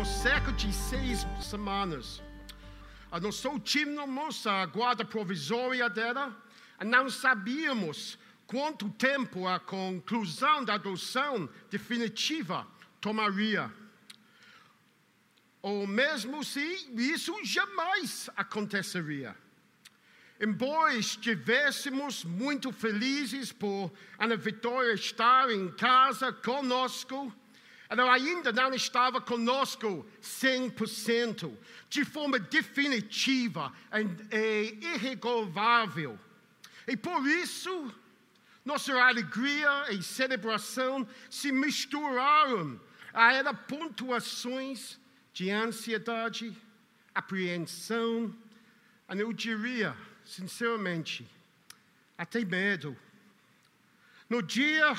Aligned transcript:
por 0.00 0.06
cerca 0.06 0.50
de 0.52 0.72
seis 0.72 1.26
semanas. 1.42 2.22
Nós 3.20 3.34
só 3.34 3.58
tínhamos 3.58 4.46
a 4.46 4.64
guarda 4.64 5.04
provisória 5.04 5.90
dela, 5.90 6.34
não 6.82 7.10
sabíamos 7.10 8.18
quanto 8.46 8.88
tempo 8.88 9.46
a 9.46 9.60
conclusão 9.60 10.64
da 10.64 10.74
adoção 10.74 11.48
definitiva 11.70 12.66
tomaria. 13.00 13.70
Ou 15.60 15.86
mesmo 15.86 16.42
se 16.42 16.62
isso 16.94 17.34
jamais 17.44 18.30
aconteceria. 18.34 19.36
Embora 20.40 20.94
estivéssemos 20.94 22.24
muito 22.24 22.72
felizes 22.72 23.52
por 23.52 23.92
Ana 24.18 24.36
Vitória 24.36 24.94
estar 24.94 25.50
em 25.50 25.70
casa 25.72 26.32
conosco, 26.32 27.30
ela 27.90 28.14
ainda 28.14 28.52
não 28.52 28.72
estava 28.72 29.20
conosco 29.20 30.06
100%, 30.22 31.52
de 31.88 32.04
forma 32.04 32.38
definitiva 32.38 33.72
e 33.92 34.78
irrecusável. 34.94 36.16
E 36.86 36.96
por 36.96 37.26
isso, 37.26 37.92
nossa 38.64 38.92
alegria 38.94 39.92
e 39.92 40.00
celebração 40.04 41.06
se 41.28 41.50
misturaram 41.50 42.80
a 43.12 43.32
ela 43.32 43.52
pontuações 43.52 45.00
de 45.32 45.50
ansiedade, 45.50 46.56
apreensão, 47.12 48.32
eu 49.08 49.32
diria, 49.32 49.96
sinceramente, 50.24 51.28
até 52.16 52.44
medo. 52.44 52.96
No 54.28 54.40
dia 54.40 54.94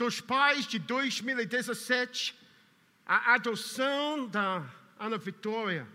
dos 0.00 0.18
pais 0.18 0.66
de 0.66 0.78
2017, 0.78 2.34
a 3.04 3.34
adoção 3.34 4.26
da 4.26 4.64
Ana 4.98 5.18
Vitória 5.18 5.86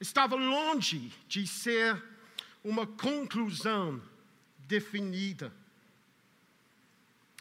estava 0.00 0.34
longe 0.34 1.12
de 1.28 1.46
ser 1.46 2.02
uma 2.64 2.84
conclusão 2.84 4.02
definida. 4.58 5.52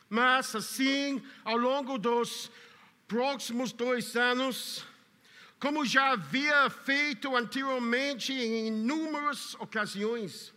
Mas, 0.07 0.53
assim, 0.53 1.19
ao 1.43 1.57
longo 1.57 1.97
dos 1.97 2.51
próximos 3.07 3.71
dois 3.71 4.15
anos, 4.15 4.85
como 5.59 5.83
já 5.83 6.11
havia 6.11 6.69
feito 6.69 7.35
anteriormente 7.35 8.31
em 8.31 8.67
inúmeras 8.67 9.55
ocasiões, 9.55 10.53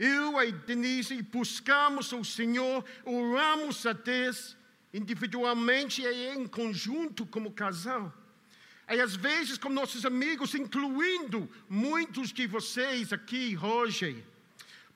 eu 0.00 0.42
e 0.42 0.50
Denise 0.50 1.20
buscamos 1.20 2.10
o 2.10 2.24
Senhor, 2.24 2.82
oramos 3.04 3.84
a 3.84 3.92
Deus 3.92 4.56
individualmente 4.94 6.00
e 6.00 6.28
em 6.30 6.46
conjunto 6.46 7.26
como 7.26 7.52
casal. 7.52 8.10
E 8.88 8.98
às 8.98 9.14
vezes 9.14 9.58
com 9.58 9.68
nossos 9.68 10.06
amigos, 10.06 10.54
incluindo 10.54 11.46
muitos 11.68 12.32
de 12.32 12.46
vocês 12.46 13.12
aqui 13.12 13.58
hoje, 13.62 14.24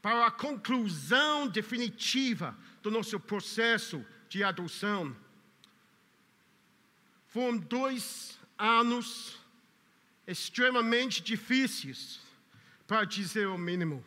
para 0.00 0.26
a 0.26 0.30
conclusão 0.30 1.48
definitiva 1.48 2.56
do 2.82 2.90
nosso 2.90 3.20
processo 3.20 4.04
de 4.26 4.42
adoção. 4.42 5.14
Foram 7.28 7.58
dois 7.58 8.38
anos 8.58 9.38
extremamente 10.26 11.22
difíceis, 11.22 12.20
para 12.86 13.04
dizer 13.04 13.48
o 13.48 13.58
mínimo. 13.58 14.02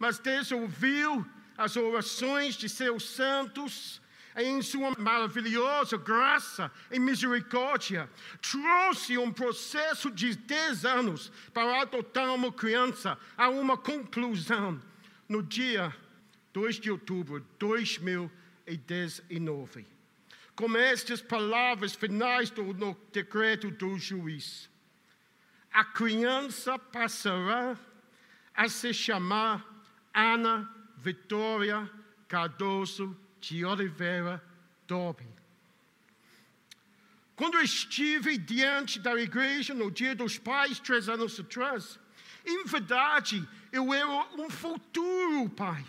Mas 0.00 0.18
Deus 0.18 0.50
ouviu 0.50 1.24
as 1.58 1.76
orações 1.76 2.56
de 2.56 2.70
seus 2.70 3.04
santos 3.04 4.00
em 4.34 4.62
sua 4.62 4.94
maravilhosa 4.98 5.98
graça 5.98 6.72
e 6.90 6.98
misericórdia, 6.98 8.08
trouxe 8.40 9.18
um 9.18 9.30
processo 9.30 10.10
de 10.10 10.34
10 10.34 10.86
anos 10.86 11.30
para 11.52 11.82
adotar 11.82 12.34
uma 12.34 12.50
criança 12.50 13.18
a 13.36 13.50
uma 13.50 13.76
conclusão 13.76 14.80
no 15.28 15.42
dia 15.42 15.94
2 16.54 16.80
de 16.80 16.90
outubro 16.90 17.40
de 17.40 17.46
2019. 17.58 19.86
Com 20.56 20.74
estas 20.76 21.20
palavras 21.20 21.94
finais 21.94 22.48
do 22.48 22.72
decreto 23.12 23.70
do 23.70 23.98
juiz: 23.98 24.70
a 25.70 25.84
criança 25.84 26.78
passará 26.78 27.76
a 28.54 28.66
se 28.68 28.94
chamar 28.94 29.69
Ana 30.12 30.68
Vitória 30.96 31.90
Cardoso 32.28 33.16
de 33.40 33.64
Oliveira 33.64 34.42
Dobbin. 34.86 35.28
Quando 37.34 37.58
estive 37.60 38.36
diante 38.36 38.98
da 38.98 39.14
igreja 39.14 39.72
no 39.72 39.90
dia 39.90 40.14
dos 40.14 40.38
pais, 40.38 40.78
três 40.78 41.08
anos 41.08 41.40
atrás, 41.40 41.98
em 42.44 42.64
verdade, 42.64 43.48
eu 43.72 43.92
era 43.94 44.06
um 44.36 44.50
futuro 44.50 45.48
pai, 45.48 45.84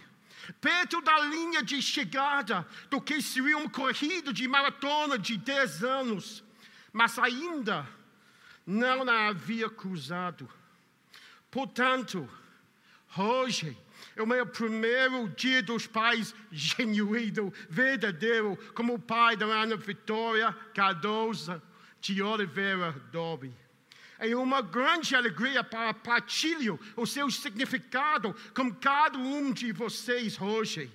perto 0.59 1.01
da 1.01 1.19
linha 1.19 1.61
de 1.61 1.81
chegada 1.81 2.65
do 2.89 3.01
que 3.01 3.21
seria 3.21 3.57
uma 3.57 3.69
corrida 3.69 4.31
de 4.31 4.47
maratona 4.47 5.17
de 5.17 5.37
10 5.37 5.83
anos, 5.83 6.43
mas 6.93 7.17
ainda 7.19 7.87
não 8.65 9.07
a 9.09 9.27
havia 9.27 9.69
cruzado. 9.69 10.49
Portanto, 11.49 12.29
hoje, 13.17 13.77
é 14.15 14.21
o 14.21 14.27
meu 14.27 14.45
primeiro 14.45 15.29
dia 15.29 15.61
dos 15.61 15.87
pais 15.87 16.35
genuíno, 16.51 17.53
verdadeiro, 17.69 18.57
como 18.73 18.99
pai 18.99 19.37
da 19.37 19.45
Ana 19.45 19.77
Vitória 19.77 20.53
Cardoso 20.73 21.61
de 21.99 22.21
Oliveira 22.21 22.91
Dobby. 23.11 23.53
É 24.19 24.35
uma 24.35 24.61
grande 24.61 25.15
alegria 25.15 25.63
para 25.63 25.93
partilhar 25.93 26.77
o 26.95 27.07
seu 27.07 27.31
significado 27.31 28.35
com 28.53 28.71
cada 28.73 29.17
um 29.17 29.51
de 29.51 29.71
vocês 29.71 30.39
hoje. 30.39 30.91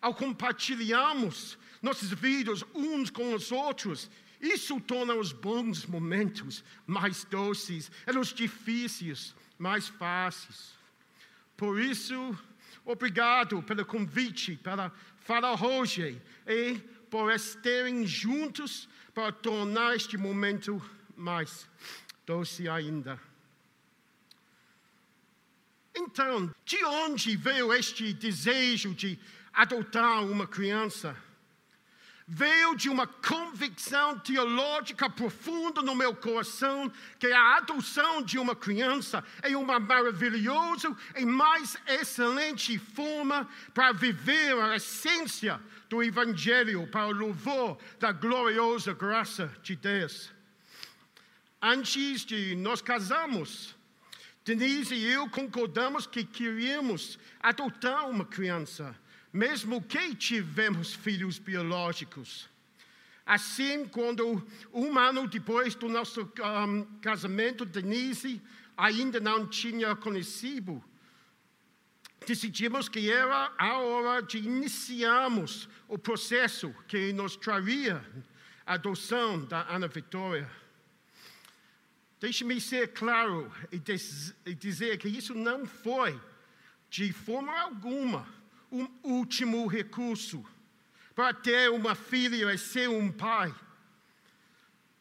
Ao 0.00 0.12
compartilharmos 0.14 1.56
nossas 1.80 2.10
vidas 2.10 2.64
uns 2.74 3.08
com 3.10 3.34
os 3.34 3.52
outros, 3.52 4.10
isso 4.40 4.80
torna 4.80 5.14
os 5.14 5.32
bons 5.32 5.86
momentos 5.86 6.64
mais 6.86 7.24
doces 7.24 7.90
e 8.06 8.18
os 8.18 8.32
difíceis 8.32 9.34
mais 9.56 9.88
fáceis. 9.88 10.73
Por 11.56 11.80
isso, 11.80 12.36
obrigado 12.84 13.62
pelo 13.62 13.84
convite 13.84 14.56
para 14.56 14.90
falar 15.20 15.62
hoje 15.62 16.20
e 16.46 16.74
por 17.10 17.30
estarem 17.32 18.06
juntos 18.06 18.88
para 19.14 19.30
tornar 19.32 19.94
este 19.94 20.16
momento 20.16 20.82
mais 21.16 21.68
doce 22.26 22.68
ainda. 22.68 23.20
Então, 25.94 26.52
de 26.64 26.84
onde 26.84 27.36
veio 27.36 27.72
este 27.72 28.12
desejo 28.12 28.92
de 28.94 29.18
adotar 29.52 30.24
uma 30.24 30.46
criança? 30.46 31.16
Veio 32.26 32.74
de 32.74 32.88
uma 32.88 33.06
convicção 33.06 34.18
teológica 34.18 35.10
profunda 35.10 35.82
no 35.82 35.94
meu 35.94 36.14
coração 36.14 36.90
que 37.18 37.26
a 37.26 37.58
adoção 37.58 38.22
de 38.22 38.38
uma 38.38 38.56
criança 38.56 39.22
é 39.42 39.54
uma 39.56 39.78
maravilhosa 39.78 40.96
e 41.16 41.26
mais 41.26 41.76
excelente 41.86 42.78
forma 42.78 43.48
para 43.74 43.92
viver 43.92 44.58
a 44.58 44.76
essência 44.76 45.60
do 45.88 46.02
Evangelho 46.02 46.86
para 46.86 47.08
o 47.08 47.12
louvor 47.12 47.78
da 48.00 48.10
gloriosa 48.10 48.94
graça 48.94 49.54
de 49.62 49.76
Deus. 49.76 50.32
Antes 51.60 52.24
de 52.24 52.56
nós 52.56 52.80
casarmos, 52.80 53.76
Denise 54.44 54.94
e 54.94 55.06
eu 55.06 55.28
concordamos 55.28 56.06
que 56.06 56.24
queríamos 56.24 57.18
adotar 57.40 58.08
uma 58.08 58.24
criança 58.24 58.94
mesmo 59.34 59.82
que 59.82 60.14
tivemos 60.14 60.94
filhos 60.94 61.40
biológicos. 61.40 62.48
Assim, 63.26 63.84
quando 63.88 64.40
um 64.72 64.96
ano 64.96 65.26
depois 65.26 65.74
do 65.74 65.88
nosso 65.88 66.22
um, 66.22 66.84
casamento, 67.00 67.64
Denise 67.64 68.40
ainda 68.76 69.18
não 69.18 69.44
tinha 69.44 69.96
conhecido, 69.96 70.82
decidimos 72.24 72.88
que 72.88 73.10
era 73.10 73.52
a 73.58 73.78
hora 73.78 74.22
de 74.22 74.38
iniciarmos 74.38 75.68
o 75.88 75.98
processo 75.98 76.72
que 76.86 77.12
nos 77.12 77.34
traria 77.34 78.04
a 78.64 78.74
adoção 78.74 79.44
da 79.44 79.62
Ana 79.62 79.88
Vitória. 79.88 80.48
Deixe-me 82.20 82.60
ser 82.60 82.92
claro 82.92 83.52
e 83.72 84.54
dizer 84.54 84.96
que 84.98 85.08
isso 85.08 85.34
não 85.34 85.66
foi, 85.66 86.18
de 86.88 87.12
forma 87.12 87.52
alguma, 87.60 88.43
um 88.74 88.88
último 89.04 89.66
recurso 89.68 90.44
para 91.14 91.32
ter 91.32 91.70
uma 91.70 91.94
filha 91.94 92.52
e 92.52 92.58
ser 92.58 92.88
um 92.88 93.10
pai. 93.12 93.54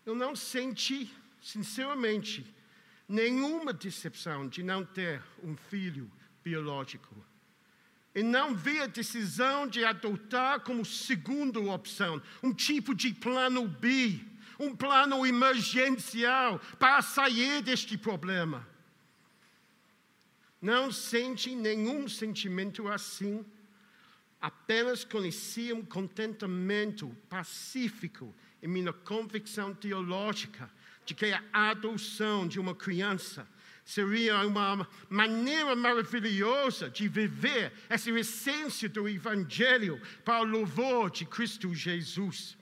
Eu 0.05 0.13
não 0.13 0.35
senti, 0.35 1.11
sinceramente, 1.41 2.45
nenhuma 3.09 3.73
decepção 3.73 4.47
de 4.47 4.61
não 4.61 4.85
ter 4.85 5.23
um 5.43 5.55
filho 5.55 6.11
biológico. 6.43 7.15
E 8.13 8.21
não 8.21 8.53
vi 8.53 8.79
a 8.79 8.85
decisão 8.85 9.67
de 9.67 9.83
adotar 9.83 10.59
como 10.59 10.85
segunda 10.85 11.59
opção, 11.59 12.21
um 12.43 12.53
tipo 12.53 12.93
de 12.93 13.11
plano 13.11 13.67
B, 13.67 14.19
um 14.59 14.75
plano 14.75 15.25
emergencial 15.25 16.59
para 16.77 17.01
sair 17.01 17.63
deste 17.63 17.97
problema. 17.97 18.67
Não 20.61 20.91
sente 20.91 21.55
nenhum 21.55 22.07
sentimento 22.07 22.87
assim, 22.87 23.43
apenas 24.43 25.05
conhecia 25.05 25.73
um 25.73 25.85
contentamento 25.85 27.07
pacífico 27.29 28.35
em 28.61 28.67
minha 28.67 28.91
convicção 28.91 29.73
teológica 29.73 30.69
de 31.05 31.13
que 31.13 31.31
a 31.31 31.41
adoção 31.69 32.45
de 32.45 32.59
uma 32.59 32.75
criança 32.75 33.47
seria 33.85 34.45
uma 34.45 34.85
maneira 35.09 35.73
maravilhosa 35.77 36.89
de 36.89 37.07
viver 37.07 37.71
essa 37.87 38.11
essência 38.11 38.89
do 38.89 39.07
Evangelho 39.07 40.01
para 40.25 40.41
o 40.41 40.45
louvor 40.45 41.09
de 41.09 41.25
Cristo 41.25 41.73
Jesus. 41.73 42.57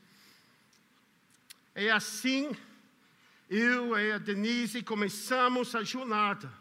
É 1.74 1.90
assim, 1.90 2.56
eu 3.50 3.98
e 3.98 4.12
a 4.12 4.20
Denise 4.20 4.84
começamos 4.84 5.74
a 5.74 5.82
jornada. 5.82 6.61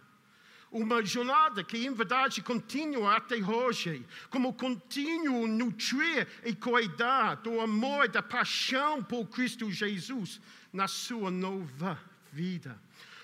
Uma 0.70 1.05
jornada 1.05 1.64
que, 1.64 1.84
em 1.84 1.93
verdade, 1.93 2.40
continua 2.43 3.17
até 3.17 3.37
hoje, 3.37 4.06
como 4.31 4.52
continuo 4.52 5.49
nutrir 5.49 6.28
e 6.44 6.55
cuidar 6.55 7.37
do 7.37 7.61
amor 7.61 8.05
e 8.05 8.08
da 8.08 8.22
paixão 8.22 9.02
por 9.02 9.26
Cristo 9.26 9.70
Jesus 9.70 10.40
na 10.72 10.87
sua 10.87 11.31
nova 11.31 11.99
vida 12.32 12.78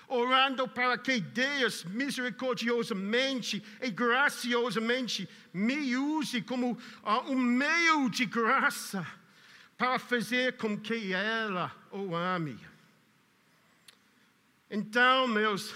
orando 0.07 0.67
para 0.67 0.97
que 0.97 1.19
Deus 1.19 1.83
misericordiosamente 1.83 3.61
e 3.81 3.91
graciosamente 3.91 5.27
me 5.53 5.97
use 5.97 6.41
como 6.41 6.71
uh, 6.71 7.31
um 7.31 7.35
meio 7.35 8.09
de 8.09 8.25
graça 8.25 9.05
para 9.77 9.99
fazer 9.99 10.53
com 10.57 10.77
que 10.77 11.13
ela 11.13 11.75
o 11.91 12.15
ame. 12.15 12.57
Então, 14.69 15.27
meus 15.27 15.73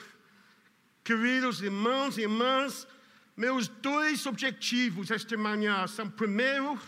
queridos 1.04 1.62
irmãos 1.62 2.18
e 2.18 2.22
irmãs, 2.22 2.88
meus 3.36 3.68
dois 3.68 4.26
objetivos 4.26 5.12
esta 5.12 5.38
manhã 5.38 5.88
são: 5.88 6.10
primeiro, 6.10 6.80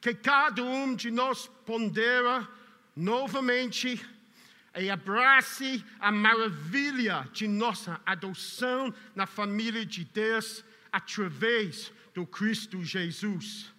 que 0.00 0.14
cada 0.14 0.62
um 0.62 0.94
de 0.94 1.10
nós 1.10 1.46
pondera 1.64 2.48
novamente 2.96 4.04
e 4.74 4.90
abrace 4.90 5.84
a 6.00 6.10
maravilha 6.10 7.28
de 7.32 7.46
nossa 7.46 8.00
adoção 8.04 8.92
na 9.14 9.26
família 9.26 9.84
de 9.84 10.04
Deus 10.04 10.64
através 10.90 11.92
do 12.14 12.26
Cristo 12.26 12.82
Jesus. 12.82 13.72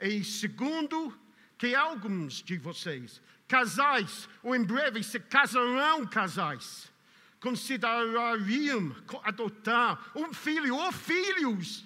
E 0.00 0.22
segundo, 0.22 1.18
que 1.56 1.74
alguns 1.74 2.42
de 2.42 2.56
vocês, 2.56 3.20
casais, 3.48 4.28
ou 4.42 4.54
em 4.54 4.62
breve 4.62 5.02
se 5.02 5.18
casarão 5.18 6.06
casais, 6.06 6.92
considerariam 7.40 8.94
adotar 9.22 10.10
um 10.14 10.32
filho 10.32 10.76
ou 10.76 10.92
filhos 10.92 11.84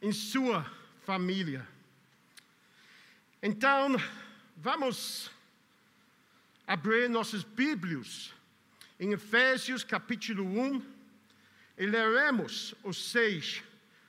em 0.00 0.12
sua 0.12 0.64
família. 1.04 1.66
Então, 3.42 3.96
vamos 4.56 5.30
abrir 6.66 7.08
nossas 7.08 7.42
Bíblias 7.42 8.32
em 8.98 9.12
Efésios 9.12 9.82
capítulo 9.82 10.44
1 10.44 10.82
e 11.78 11.86
leremos 11.86 12.74
os 12.82 13.10
seis 13.10 13.62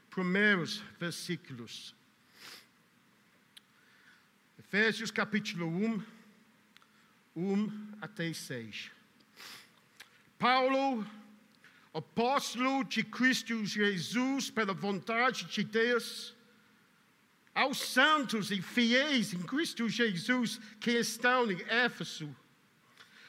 primeiros 0.10 0.84
versículos. 1.00 1.96
Efésios 4.60 5.12
capítulo 5.12 5.68
1, 5.68 6.04
1 7.36 7.98
até 8.02 8.32
6. 8.32 8.92
Paulo, 10.42 11.06
apóstolo 11.94 12.84
de 12.84 13.04
Cristo 13.04 13.64
Jesus, 13.64 14.50
pela 14.50 14.74
vontade 14.74 15.46
de 15.46 15.64
Deus, 15.64 16.36
aos 17.54 17.78
santos 17.78 18.50
e 18.50 18.60
fiéis 18.60 19.36
em 19.36 19.44
Cristo 19.44 19.88
Jesus 19.88 20.60
que 20.80 20.94
estão 20.94 21.52
em 21.52 21.62
Éfeso, 21.68 22.36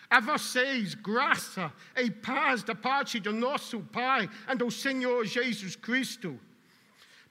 a 0.08 0.20
vocês 0.20 0.94
graça 0.94 1.70
e 1.94 2.10
paz 2.10 2.62
da 2.62 2.74
parte 2.74 3.20
do 3.20 3.30
nosso 3.30 3.82
Pai 3.82 4.30
e 4.48 4.56
do 4.56 4.70
Senhor 4.70 5.26
Jesus 5.26 5.76
Cristo. 5.76 6.40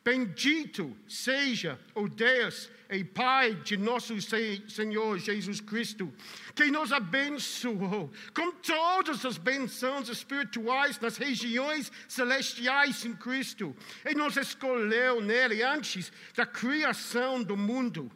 Bendito 0.03 0.97
seja 1.07 1.79
o 1.93 2.09
Deus 2.09 2.69
e 2.89 3.03
Pai 3.03 3.53
de 3.53 3.77
nosso 3.77 4.15
Senhor 4.19 5.19
Jesus 5.19 5.61
Cristo, 5.61 6.11
que 6.55 6.71
nos 6.71 6.91
abençoou 6.91 8.11
com 8.33 8.51
todas 8.53 9.23
as 9.23 9.37
bênçãos 9.37 10.09
espirituais 10.09 10.99
nas 10.99 11.17
regiões 11.17 11.91
celestiais 12.07 13.05
em 13.05 13.13
Cristo, 13.13 13.75
e 14.03 14.15
nos 14.15 14.37
escolheu 14.37 15.21
nele 15.21 15.61
antes 15.61 16.11
da 16.35 16.47
criação 16.47 17.43
do 17.43 17.55
mundo 17.55 18.11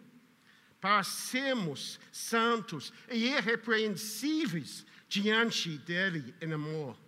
para 0.81 1.03
sermos 1.03 1.99
santos 2.11 2.91
e 3.09 3.27
irrepreensíveis 3.27 4.85
diante 5.07 5.77
dele 5.79 6.33
em 6.41 6.51
amor. 6.51 7.04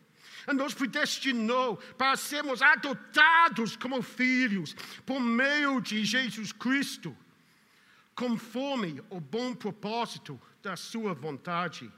Nos 0.54 0.74
predestinou 0.74 1.78
para 1.98 2.16
sermos 2.16 2.62
adotados 2.62 3.76
como 3.76 4.02
filhos 4.02 4.76
por 5.06 5.20
meio 5.20 5.82
de 5.82 6.06
Jesus 6.06 6.52
Cristo, 6.54 7.16
conforme 8.16 9.04
o 9.10 9.20
bom 9.20 9.54
propósito 9.54 10.40
da 10.64 10.76
sua 10.76 11.14
vontade, 11.14 11.92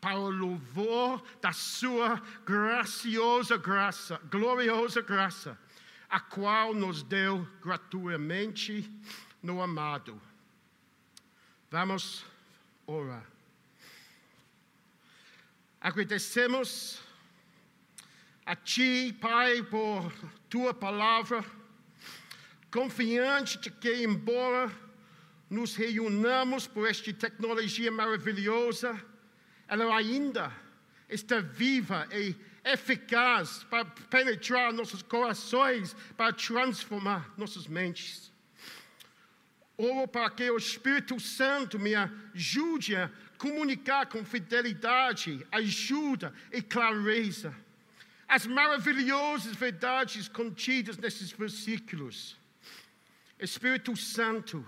para 0.00 0.16
o 0.18 0.30
louvor 0.30 1.22
da 1.40 1.52
sua 1.52 2.22
graciosa 2.46 3.56
graça, 3.56 4.20
gloriosa 4.30 5.02
graça, 5.02 5.58
a 6.08 6.20
qual 6.20 6.72
nos 6.72 7.02
deu 7.02 7.46
gratuitamente 7.60 8.88
no 9.42 9.60
amado 9.60 10.20
Vamos 11.70 12.24
orar. 12.86 13.26
Agradecemos 15.78 16.98
a 18.48 18.56
Ti, 18.56 19.14
Pai, 19.20 19.62
por 19.62 20.10
Tua 20.48 20.72
palavra, 20.72 21.44
confiante 22.70 23.58
de 23.58 23.70
que, 23.70 24.02
embora 24.02 24.72
nos 25.50 25.76
reunamos 25.76 26.66
por 26.66 26.88
esta 26.88 27.12
tecnologia 27.12 27.92
maravilhosa, 27.92 28.98
ela 29.68 29.94
ainda 29.94 30.50
está 31.10 31.40
viva 31.40 32.08
e 32.10 32.34
eficaz 32.64 33.64
para 33.64 33.84
penetrar 33.84 34.72
nossos 34.72 35.02
corações, 35.02 35.94
para 36.16 36.32
transformar 36.32 37.30
nossas 37.36 37.66
mentes. 37.66 38.32
Oro 39.76 40.08
para 40.08 40.30
que 40.30 40.50
o 40.50 40.56
Espírito 40.56 41.20
Santo 41.20 41.78
me 41.78 41.94
ajude 41.94 42.96
a 42.96 43.10
comunicar 43.36 44.06
com 44.06 44.24
fidelidade, 44.24 45.46
ajuda 45.52 46.32
e 46.50 46.62
clareza 46.62 47.54
as 48.28 48.46
maravilhosas 48.46 49.56
verdades 49.56 50.28
contidas 50.28 50.98
nesses 50.98 51.32
versículos. 51.32 52.36
Espírito 53.38 53.96
Santo, 53.96 54.66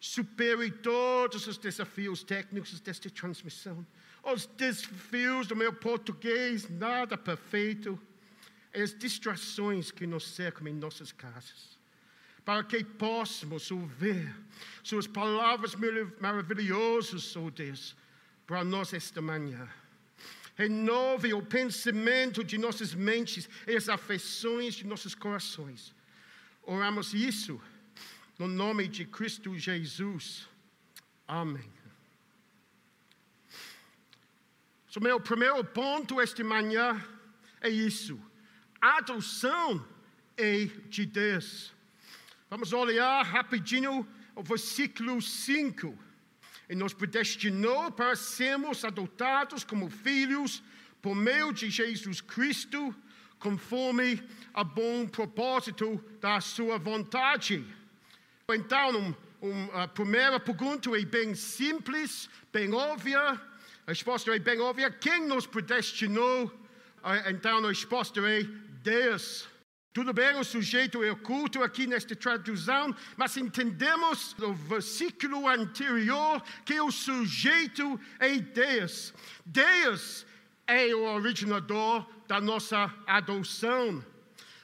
supere 0.00 0.70
todos 0.70 1.46
os 1.46 1.58
desafios 1.58 2.22
técnicos 2.22 2.80
desta 2.80 3.10
transmissão, 3.10 3.86
os 4.22 4.46
desafios 4.46 5.46
do 5.46 5.54
meu 5.54 5.72
português, 5.72 6.68
nada 6.68 7.18
perfeito, 7.18 8.00
as 8.74 8.96
distrações 8.96 9.90
que 9.90 10.06
nos 10.06 10.26
cercam 10.26 10.66
em 10.68 10.74
nossas 10.74 11.12
casas 11.12 11.78
para 12.48 12.64
que 12.64 12.82
possamos 12.82 13.70
ouvir 13.70 14.34
Suas 14.82 15.06
palavras 15.06 15.74
maravilhosas, 16.18 17.36
oh 17.36 17.50
Deus, 17.50 17.94
para 18.46 18.64
nós 18.64 18.94
esta 18.94 19.20
manhã. 19.20 19.68
Renove 20.58 21.32
o 21.32 21.40
pensamento 21.40 22.42
de 22.42 22.58
nossas 22.58 22.92
mentes 22.92 23.48
e 23.64 23.76
as 23.76 23.88
afeições 23.88 24.74
de 24.74 24.84
nossos 24.84 25.14
corações. 25.14 25.94
Oramos 26.64 27.14
isso 27.14 27.60
no 28.36 28.48
nome 28.48 28.88
de 28.88 29.04
Cristo 29.04 29.56
Jesus. 29.56 30.48
Amém. 31.28 31.70
O 34.96 35.00
meu 35.00 35.20
primeiro 35.20 35.64
ponto 35.64 36.20
esta 36.20 36.42
manhã 36.42 37.00
é 37.60 37.68
isso. 37.68 38.20
Adoção 38.80 39.86
é 40.36 40.64
de 40.88 41.06
Deus. 41.06 41.72
Vamos 42.50 42.72
olhar 42.72 43.24
rapidinho 43.24 44.04
o 44.34 44.42
versículo 44.42 45.22
5. 45.22 45.96
E 46.68 46.74
nos 46.74 46.92
predestinou 46.92 47.90
para 47.90 48.14
sermos 48.14 48.84
adotados 48.84 49.64
como 49.64 49.88
filhos 49.88 50.62
por 51.00 51.14
meio 51.14 51.52
de 51.52 51.70
Jesus 51.70 52.20
Cristo, 52.20 52.94
conforme 53.38 54.22
a 54.52 54.64
bom 54.64 55.06
propósito 55.06 56.02
da 56.20 56.40
sua 56.40 56.78
vontade. 56.78 57.64
Então, 58.48 59.14
um, 59.40 59.70
a 59.72 59.86
primeira 59.86 60.40
pergunta 60.40 60.90
é 60.98 61.04
bem 61.04 61.34
simples, 61.34 62.28
bem 62.52 62.72
óbvia. 62.72 63.20
A 63.20 63.40
resposta 63.86 64.34
é 64.34 64.38
bem 64.38 64.60
óbvia. 64.60 64.90
Quem 64.90 65.26
nos 65.26 65.46
predestinou? 65.46 66.52
Ah, 67.02 67.30
então 67.30 67.64
a 67.64 67.68
resposta 67.68 68.20
é 68.20 68.42
Deus. 68.82 69.48
Tudo 69.98 70.12
bem, 70.12 70.36
o 70.36 70.44
sujeito 70.44 71.02
é 71.02 71.10
oculto 71.10 71.60
aqui 71.60 71.84
nesta 71.84 72.14
tradução, 72.14 72.94
mas 73.16 73.36
entendemos 73.36 74.32
no 74.38 74.54
versículo 74.54 75.48
anterior 75.48 76.40
que 76.64 76.80
o 76.80 76.92
sujeito 76.92 78.00
é 78.20 78.38
Deus. 78.38 79.12
Deus 79.44 80.24
é 80.68 80.94
o 80.94 81.02
originador 81.02 82.08
da 82.28 82.40
nossa 82.40 82.94
adoção. 83.08 84.04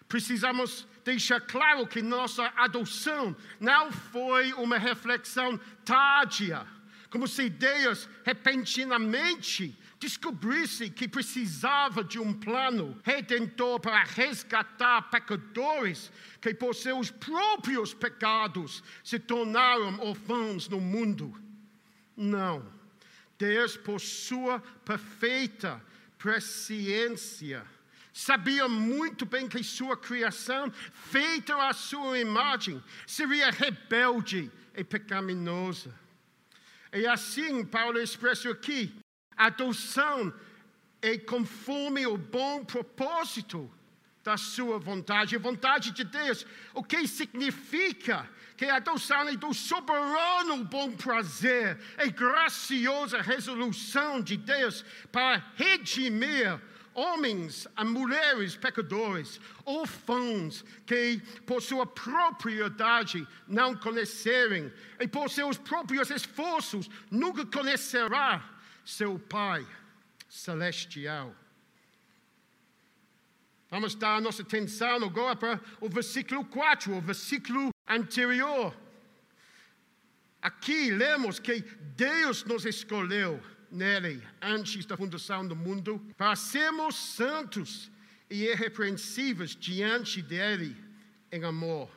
Precisamos 0.06 0.86
deixar 1.04 1.40
claro 1.40 1.84
que 1.84 2.00
nossa 2.00 2.52
adoção 2.54 3.34
não 3.58 3.90
foi 3.90 4.52
uma 4.52 4.78
reflexão 4.78 5.58
tardia, 5.84 6.64
como 7.10 7.26
se 7.26 7.50
Deus 7.50 8.08
repentinamente 8.22 9.76
descobrisse 10.04 10.90
que 10.90 11.08
precisava 11.08 12.04
de 12.04 12.18
um 12.18 12.30
plano 12.30 13.00
redentor 13.02 13.80
para 13.80 14.04
resgatar 14.04 15.08
pecadores 15.10 16.12
que, 16.42 16.52
por 16.52 16.74
seus 16.74 17.10
próprios 17.10 17.94
pecados, 17.94 18.84
se 19.02 19.18
tornaram 19.18 19.98
órfãos 20.00 20.68
no 20.68 20.78
mundo. 20.78 21.34
Não. 22.14 22.70
Deus, 23.38 23.78
por 23.78 23.98
sua 23.98 24.60
perfeita 24.84 25.82
presciência, 26.18 27.64
sabia 28.12 28.68
muito 28.68 29.24
bem 29.24 29.48
que 29.48 29.64
sua 29.64 29.96
criação, 29.96 30.70
feita 30.92 31.56
à 31.56 31.72
sua 31.72 32.18
imagem, 32.18 32.82
seria 33.06 33.50
rebelde 33.50 34.52
e 34.76 34.84
pecaminosa. 34.84 35.94
E 36.92 37.06
assim, 37.06 37.64
Paulo 37.64 37.98
expressa 37.98 38.50
aqui 38.50 38.94
adoção 39.36 40.32
é 41.00 41.18
conforme 41.18 42.06
o 42.06 42.16
bom 42.16 42.64
propósito 42.64 43.70
da 44.24 44.38
sua 44.38 44.78
vontade, 44.78 45.36
a 45.36 45.38
vontade 45.38 45.90
de 45.90 46.02
Deus. 46.02 46.46
O 46.72 46.82
que 46.82 47.06
significa 47.06 48.28
que 48.56 48.64
a 48.64 48.76
adoção 48.76 49.28
é 49.28 49.36
do 49.36 49.52
soberano 49.52 50.64
bom 50.64 50.92
prazer 50.92 51.78
e 51.98 52.10
graciosa 52.10 53.20
resolução 53.20 54.22
de 54.22 54.36
Deus 54.38 54.84
para 55.12 55.44
redimir 55.56 56.58
homens 56.94 57.66
e 57.76 57.84
mulheres 57.84 58.56
pecadores, 58.56 59.40
órfãos 59.66 60.64
que 60.86 61.20
por 61.44 61.60
sua 61.60 61.84
propriedade 61.84 63.26
não 63.46 63.74
conhecerem 63.74 64.72
e 65.00 65.06
por 65.06 65.28
seus 65.28 65.58
próprios 65.58 66.08
esforços 66.10 66.88
nunca 67.10 67.44
conhecerá 67.44 68.53
seu 68.84 69.18
Pai 69.18 69.66
celestial. 70.28 71.34
Vamos 73.70 73.94
dar 73.94 74.20
nossa 74.20 74.42
atenção 74.42 75.02
agora 75.02 75.34
para 75.36 75.60
o 75.80 75.88
versículo 75.88 76.44
4, 76.44 76.96
o 76.96 77.00
versículo 77.00 77.70
anterior. 77.88 78.76
Aqui 80.40 80.90
lemos 80.90 81.38
que 81.38 81.60
Deus 81.96 82.44
nos 82.44 82.66
escolheu 82.66 83.42
nele 83.70 84.22
antes 84.40 84.84
da 84.86 84.96
fundação 84.96 85.46
do 85.46 85.56
mundo 85.56 85.98
para 86.16 86.36
sermos 86.36 86.94
santos 86.94 87.90
e 88.30 88.44
irrepreensíveis 88.44 89.56
diante 89.56 90.22
dele 90.22 90.76
em 91.32 91.42
amor. 91.44 91.90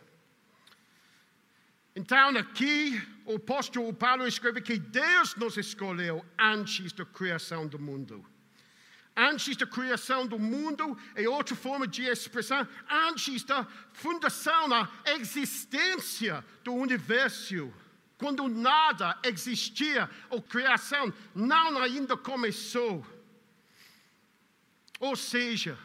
Então, 1.95 2.29
aqui, 2.37 3.01
o 3.27 3.35
apóstolo 3.35 3.93
Paulo 3.93 4.25
escreve 4.25 4.61
que 4.61 4.79
Deus 4.79 5.35
nos 5.35 5.57
escolheu 5.57 6.25
antes 6.39 6.93
da 6.93 7.05
criação 7.05 7.67
do 7.67 7.77
mundo. 7.77 8.25
Antes 9.13 9.57
da 9.57 9.67
criação 9.67 10.25
do 10.25 10.39
mundo 10.39 10.97
é 11.13 11.27
outra 11.27 11.53
forma 11.53 11.85
de 11.85 12.03
expressão, 12.03 12.65
antes 12.89 13.43
da 13.43 13.67
fundação, 13.91 14.69
da 14.69 14.89
existência 15.07 16.43
do 16.63 16.73
universo. 16.73 17.73
Quando 18.17 18.47
nada 18.47 19.19
existia, 19.23 20.09
a 20.31 20.41
criação 20.41 21.13
não 21.35 21.81
ainda 21.81 22.15
começou. 22.15 23.05
Ou 25.01 25.17
seja, 25.17 25.77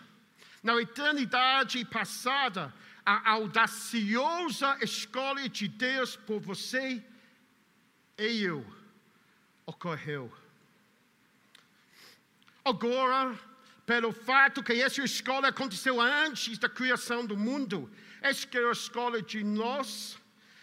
na 0.63 0.81
eternidade 0.81 1.85
passada, 1.87 2.73
a 3.05 3.33
audaciosa 3.33 4.79
escolha 4.81 5.49
de 5.49 5.67
Deus 5.67 6.15
por 6.15 6.41
você 6.41 7.05
eu 8.17 8.65
ocorreu. 9.67 10.33
Agora, 12.65 13.39
pelo 13.85 14.13
fato 14.13 14.63
que 14.63 14.73
essa 14.75 15.03
escola 15.03 15.49
aconteceu 15.49 16.01
antes 16.01 16.59
da 16.59 16.69
criação 16.69 17.27
do 17.27 17.37
mundo, 17.37 17.91
essa 18.21 18.47
é 18.53 18.65
a 18.65 18.73
escola 18.73 19.21
de 19.21 19.43
nós 19.43 20.17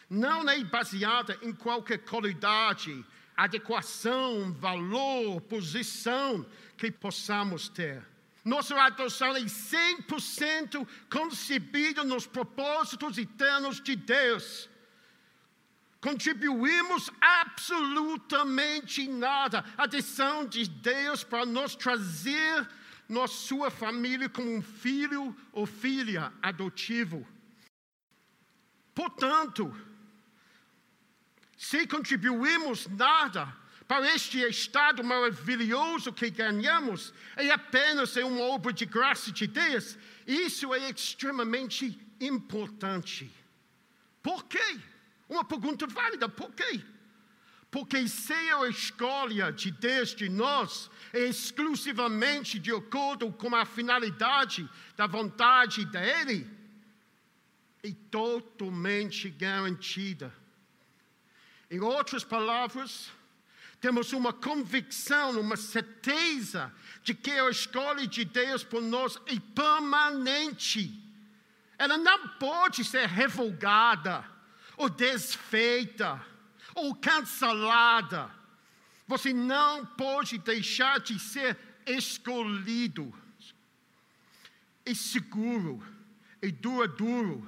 não 0.10 0.50
é 0.50 0.64
baseada 0.64 1.38
em 1.42 1.54
qualquer 1.54 2.00
qualidade, 2.00 3.06
adequação, 3.38 4.52
valor, 4.54 5.40
posição 5.42 6.46
que 6.76 6.92
possamos 6.92 7.70
ter. 7.70 8.04
Nossa 8.44 8.76
adoção 8.82 9.36
é 9.36 9.42
100% 9.42 10.88
concebida 11.12 12.04
nos 12.04 12.26
propósitos 12.26 13.18
eternos 13.18 13.80
de 13.80 13.96
Deus. 13.96 14.68
Contribuímos 16.02 17.12
absolutamente 17.20 19.08
nada. 19.08 19.66
A 19.78 19.86
decisão 19.86 20.46
de 20.46 20.68
Deus 20.68 21.24
para 21.24 21.46
nos 21.46 21.76
trazer 21.76 22.68
na 23.08 23.28
sua 23.28 23.70
família 23.72 24.30
como 24.30 24.56
um 24.56 24.62
filho 24.62 25.36
ou 25.52 25.66
filha 25.66 26.32
adotivo. 26.42 27.28
Portanto, 28.94 29.76
se 31.58 31.86
contribuímos 31.88 32.88
nada, 32.88 33.54
para 33.90 34.14
este 34.14 34.40
estado 34.48 35.04
maravilhoso 35.04 36.14
que 36.14 36.30
ganhamos 36.30 37.12
é 37.36 37.50
apenas 37.50 38.16
uma 38.18 38.42
obra 38.42 38.72
de 38.72 38.86
graça 38.86 39.32
de 39.32 39.48
Deus. 39.48 39.98
Isso 40.28 40.72
é 40.76 40.92
extremamente 40.92 42.00
importante. 42.22 43.34
Por 44.22 44.46
quê? 44.46 44.80
Uma 45.30 45.46
pergunta 45.46 45.86
válida: 45.86 46.28
por 46.28 46.52
quê? 46.52 46.84
Porque 47.72 48.08
se 48.08 48.34
a 48.34 48.68
escolha 48.68 49.52
de 49.52 49.70
Deus 49.70 50.16
de 50.16 50.28
nós 50.28 50.90
é 51.14 51.20
exclusivamente 51.20 52.58
de 52.58 52.72
acordo 52.72 53.32
com 53.32 53.56
a 53.56 53.64
finalidade 53.64 54.68
da 54.98 55.06
vontade 55.06 55.86
dele, 55.86 56.50
é 57.84 57.92
totalmente 58.10 59.30
garantida. 59.30 60.34
Em 61.70 61.80
outras 61.80 62.24
palavras, 62.24 63.12
temos 63.80 64.12
uma 64.14 64.34
convicção, 64.34 65.40
uma 65.40 65.56
certeza 65.56 66.74
de 67.04 67.14
que 67.14 67.32
a 67.32 67.50
escolha 67.50 68.08
de 68.08 68.26
Deus 68.26 68.64
por 68.64 68.82
nós 68.82 69.20
é 69.28 69.40
permanente. 69.54 71.02
Ela 71.78 71.98
não 71.98 72.28
pode 72.30 72.84
ser 72.84 73.08
revogada, 73.08 74.26
ou 74.80 74.90
desfeita, 74.90 76.26
ou 76.74 76.96
cancelada. 76.96 78.32
Você 79.06 79.34
não 79.34 79.86
pode 79.86 80.38
deixar 80.38 81.02
de 81.02 81.20
ser 81.20 81.58
escolhido. 81.86 83.14
É 84.86 84.94
seguro, 84.94 85.84
é 86.42 86.50
duradouro. 86.50 87.46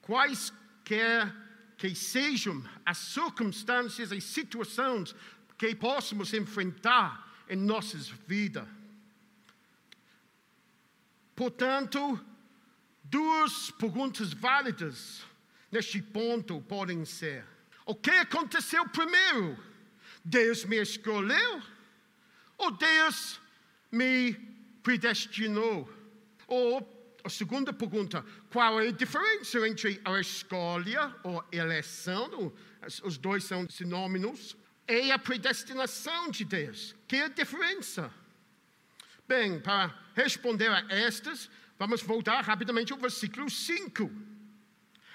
Quaisquer 0.00 1.36
que 1.76 1.94
sejam 1.94 2.64
as 2.86 2.96
circunstâncias 2.96 4.10
e 4.10 4.20
situações 4.20 5.14
que 5.58 5.74
possamos 5.74 6.32
enfrentar 6.32 7.44
em 7.46 7.56
nossas 7.56 8.08
vidas. 8.08 8.66
Portanto, 11.36 12.18
duas 13.04 13.70
perguntas 13.72 14.32
válidas 14.32 15.30
neste 15.72 16.02
ponto 16.02 16.60
podem 16.60 17.04
ser: 17.04 17.44
o 17.86 17.94
que 17.94 18.10
aconteceu 18.10 18.86
primeiro? 18.88 19.58
Deus 20.24 20.64
me 20.64 20.76
escolheu 20.76 21.62
ou 22.58 22.70
Deus 22.70 23.40
me 23.90 24.34
predestinou? 24.82 25.90
Ou 26.46 27.18
a 27.24 27.28
segunda 27.30 27.72
pergunta: 27.72 28.24
qual 28.50 28.80
é 28.80 28.88
a 28.88 28.92
diferença 28.92 29.66
entre 29.66 30.00
a 30.04 30.20
escolha 30.20 31.14
ou 31.24 31.42
eleição? 31.50 32.52
Os 33.02 33.16
dois 33.16 33.44
são 33.44 33.68
sinônimos. 33.68 34.56
E 34.86 35.10
a 35.10 35.18
predestinação 35.18 36.30
de 36.30 36.44
Deus. 36.44 36.94
Que 37.06 37.16
é 37.16 37.24
a 37.24 37.28
diferença? 37.28 38.12
Bem, 39.26 39.60
para 39.60 39.96
responder 40.14 40.68
a 40.68 40.84
estas, 40.90 41.48
vamos 41.78 42.02
voltar 42.02 42.42
rapidamente 42.42 42.92
ao 42.92 42.98
versículo 42.98 43.48
5. 43.48 44.31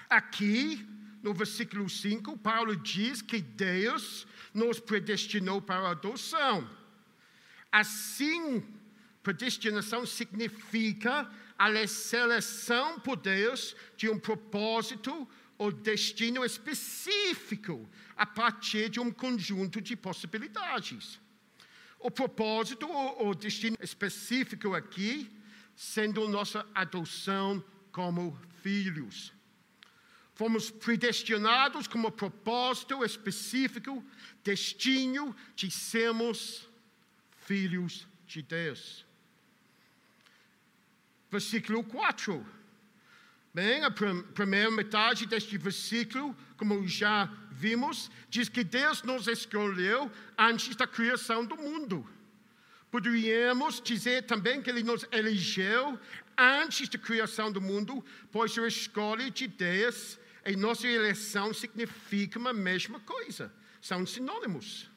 Aqui, 0.08 0.86
no 1.22 1.34
versículo 1.34 1.88
5, 1.88 2.38
Paulo 2.38 2.74
diz 2.76 3.20
que 3.20 3.40
Deus 3.40 4.26
nos 4.54 4.80
predestinou 4.80 5.60
para 5.60 5.88
a 5.88 5.90
adoção. 5.90 6.68
Assim, 7.70 8.64
predestinação 9.22 10.06
significa 10.06 11.30
a 11.58 11.86
seleção 11.86 12.98
por 13.00 13.16
Deus 13.16 13.76
de 13.96 14.08
um 14.08 14.18
propósito 14.18 15.28
ou 15.58 15.72
destino 15.72 16.44
específico 16.44 17.88
a 18.16 18.24
partir 18.24 18.88
de 18.88 19.00
um 19.00 19.10
conjunto 19.10 19.80
de 19.80 19.96
possibilidades. 19.96 21.20
O 21.98 22.10
propósito 22.10 22.88
ou 22.88 23.34
destino 23.34 23.76
específico 23.82 24.72
aqui 24.74 25.30
sendo 25.74 26.28
nossa 26.28 26.64
adoção 26.74 27.62
como 27.90 28.38
filhos. 28.62 29.32
Fomos 30.38 30.70
predestinados 30.70 31.88
como 31.88 32.12
propósito 32.12 33.04
específico, 33.04 34.04
destino 34.44 35.34
de 35.56 35.68
sermos 35.68 36.68
filhos 37.44 38.06
de 38.24 38.40
Deus. 38.42 39.04
Versículo 41.28 41.82
4. 41.82 42.46
Bem, 43.52 43.82
a 43.82 43.90
primeira 43.90 44.70
metade 44.70 45.26
deste 45.26 45.58
versículo, 45.58 46.36
como 46.56 46.86
já 46.86 47.28
vimos, 47.50 48.08
diz 48.30 48.48
que 48.48 48.62
Deus 48.62 49.02
nos 49.02 49.26
escolheu 49.26 50.08
antes 50.38 50.76
da 50.76 50.86
criação 50.86 51.44
do 51.44 51.56
mundo. 51.56 52.08
Poderíamos 52.92 53.80
dizer 53.80 54.22
também 54.22 54.62
que 54.62 54.70
Ele 54.70 54.84
nos 54.84 55.04
elegeu 55.10 55.98
antes 56.36 56.88
da 56.88 56.96
criação 56.96 57.50
do 57.50 57.60
mundo, 57.60 58.04
pois 58.30 58.56
a 58.56 58.68
escolha 58.68 59.28
de 59.32 59.48
Deus 59.48 60.16
e 60.48 60.56
nossa 60.56 60.88
eleição 60.88 61.52
significam 61.52 62.48
a 62.48 62.54
mesma 62.54 62.98
coisa, 63.00 63.52
são 63.82 64.06
sinônimos. 64.06 64.90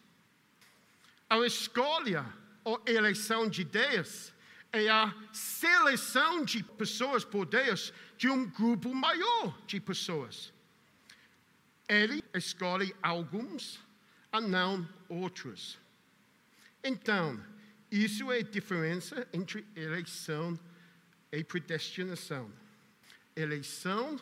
A 1.30 1.38
escolha 1.46 2.26
ou 2.64 2.82
eleição 2.88 3.50
de 3.50 3.66
Deus 3.66 4.32
é 4.72 4.88
a 4.88 5.14
seleção 5.34 6.46
de 6.46 6.64
pessoas 6.64 7.26
por 7.26 7.46
Deus 7.46 7.94
de 8.18 8.30
um 8.30 8.50
grupo 8.50 8.96
maior 8.96 9.58
de 9.68 9.82
pessoas. 9.82 10.54
Ele 11.86 12.24
escolhe 12.34 12.96
alguns 13.04 13.78
e 14.34 14.40
não 14.40 14.88
outros. 15.10 15.78
Então, 16.82 17.44
isso 17.92 18.32
é 18.32 18.38
a 18.38 18.42
diferença 18.42 19.28
entre 19.34 19.68
eleição 19.76 20.58
e 21.30 21.44
predestinação. 21.44 22.50
Eleição 23.36 24.18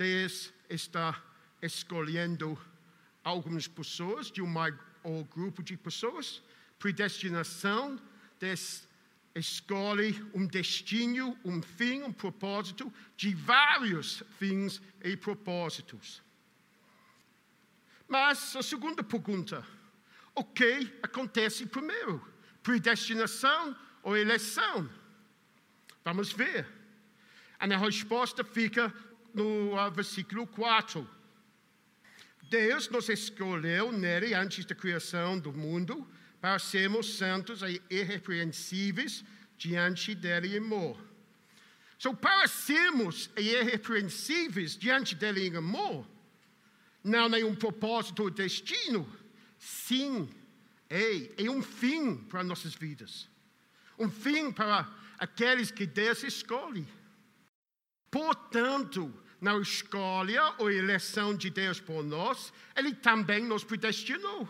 Deus 0.00 0.50
está 0.66 1.22
escolhendo 1.60 2.58
algumas 3.22 3.68
pessoas 3.68 4.30
de 4.30 4.40
um 4.40 5.22
grupo 5.24 5.62
de 5.62 5.76
pessoas. 5.76 6.42
Predestinação, 6.78 8.00
Deus 8.38 8.88
escolhe 9.34 10.26
um 10.32 10.46
destino, 10.46 11.38
um 11.44 11.60
fim, 11.60 12.00
um 12.00 12.14
propósito 12.14 12.90
de 13.14 13.34
vários 13.34 14.22
fins 14.38 14.80
e 15.04 15.14
propósitos. 15.18 16.22
Mas 18.08 18.56
a 18.56 18.62
segunda 18.62 19.02
pergunta: 19.02 19.66
o 20.34 20.42
que 20.42 20.90
acontece 21.02 21.66
primeiro? 21.66 22.26
Predestinação 22.62 23.76
ou 24.02 24.16
eleição? 24.16 24.88
Vamos 26.02 26.32
ver. 26.32 26.66
A 27.58 27.66
resposta 27.76 28.42
fica 28.42 28.90
no 29.34 29.90
versículo 29.90 30.46
4. 30.46 31.08
Deus 32.50 32.88
nos 32.88 33.08
escolheu 33.08 33.92
nele 33.92 34.34
antes 34.34 34.64
da 34.64 34.74
criação 34.74 35.38
do 35.38 35.52
mundo 35.52 36.06
para 36.40 36.58
sermos 36.58 37.16
santos 37.16 37.62
e 37.62 37.80
irrepreensíveis 37.88 39.24
diante 39.56 40.14
dele 40.14 40.56
em 40.56 40.58
amor. 40.58 40.98
So, 41.98 42.14
para 42.14 42.48
sermos 42.48 43.30
irrepreensíveis 43.36 44.76
diante 44.76 45.14
dele 45.14 45.46
em 45.46 45.56
amor, 45.56 46.08
não 47.04 47.26
é 47.34 47.44
um 47.44 47.54
propósito 47.54 48.24
ou 48.24 48.30
destino, 48.30 49.06
sim, 49.58 50.28
é, 50.88 51.44
é 51.44 51.50
um 51.50 51.62
fim 51.62 52.16
para 52.16 52.42
nossas 52.42 52.74
vidas. 52.74 53.28
Um 53.98 54.10
fim 54.10 54.50
para 54.50 54.90
aqueles 55.18 55.70
que 55.70 55.86
Deus 55.86 56.24
escolhe. 56.24 56.86
Portanto, 58.10 59.12
na 59.40 59.56
escolha 59.58 60.54
ou 60.58 60.70
eleição 60.70 61.34
de 61.34 61.48
Deus 61.48 61.80
por 61.80 62.04
nós, 62.04 62.52
Ele 62.76 62.94
também 62.94 63.42
nos 63.44 63.64
predestinou, 63.64 64.48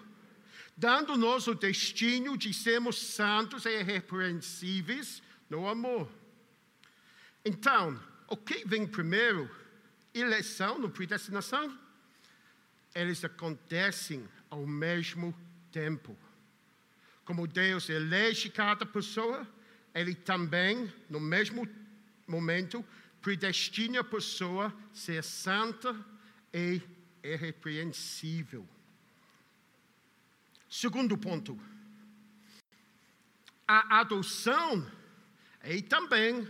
dando-nos 0.77 1.47
o 1.47 1.55
destino 1.55 2.37
de 2.37 2.53
sermos 2.53 2.99
santos 2.99 3.65
e 3.67 3.81
irrepreensíveis 3.81 5.23
no 5.49 5.69
amor. 5.69 6.11
Então, 7.45 7.99
o 8.29 8.37
que 8.37 8.65
vem 8.67 8.87
primeiro? 8.87 9.49
Eleição 10.13 10.81
ou 10.83 10.91
predestinação? 10.91 11.79
Eles 12.95 13.25
acontecem 13.25 14.29
ao 14.51 14.67
mesmo 14.67 15.33
tempo. 15.71 16.19
Como 17.25 17.47
Deus 17.47 17.89
elege 17.89 18.51
cada 18.51 18.85
pessoa, 18.85 19.47
Ele 19.95 20.15
também, 20.15 20.93
no 21.09 21.21
mesmo 21.21 21.69
momento, 22.27 22.85
predestina 23.21 24.01
a 24.01 24.05
pessoa 24.05 24.75
ser 24.93 25.23
santa 25.23 25.95
e 26.53 26.81
irrepreensível. 27.23 28.67
Segundo 30.69 31.19
ponto, 31.19 31.59
a 33.67 34.01
adoção 34.01 34.89
é 35.61 35.81
também 35.83 36.49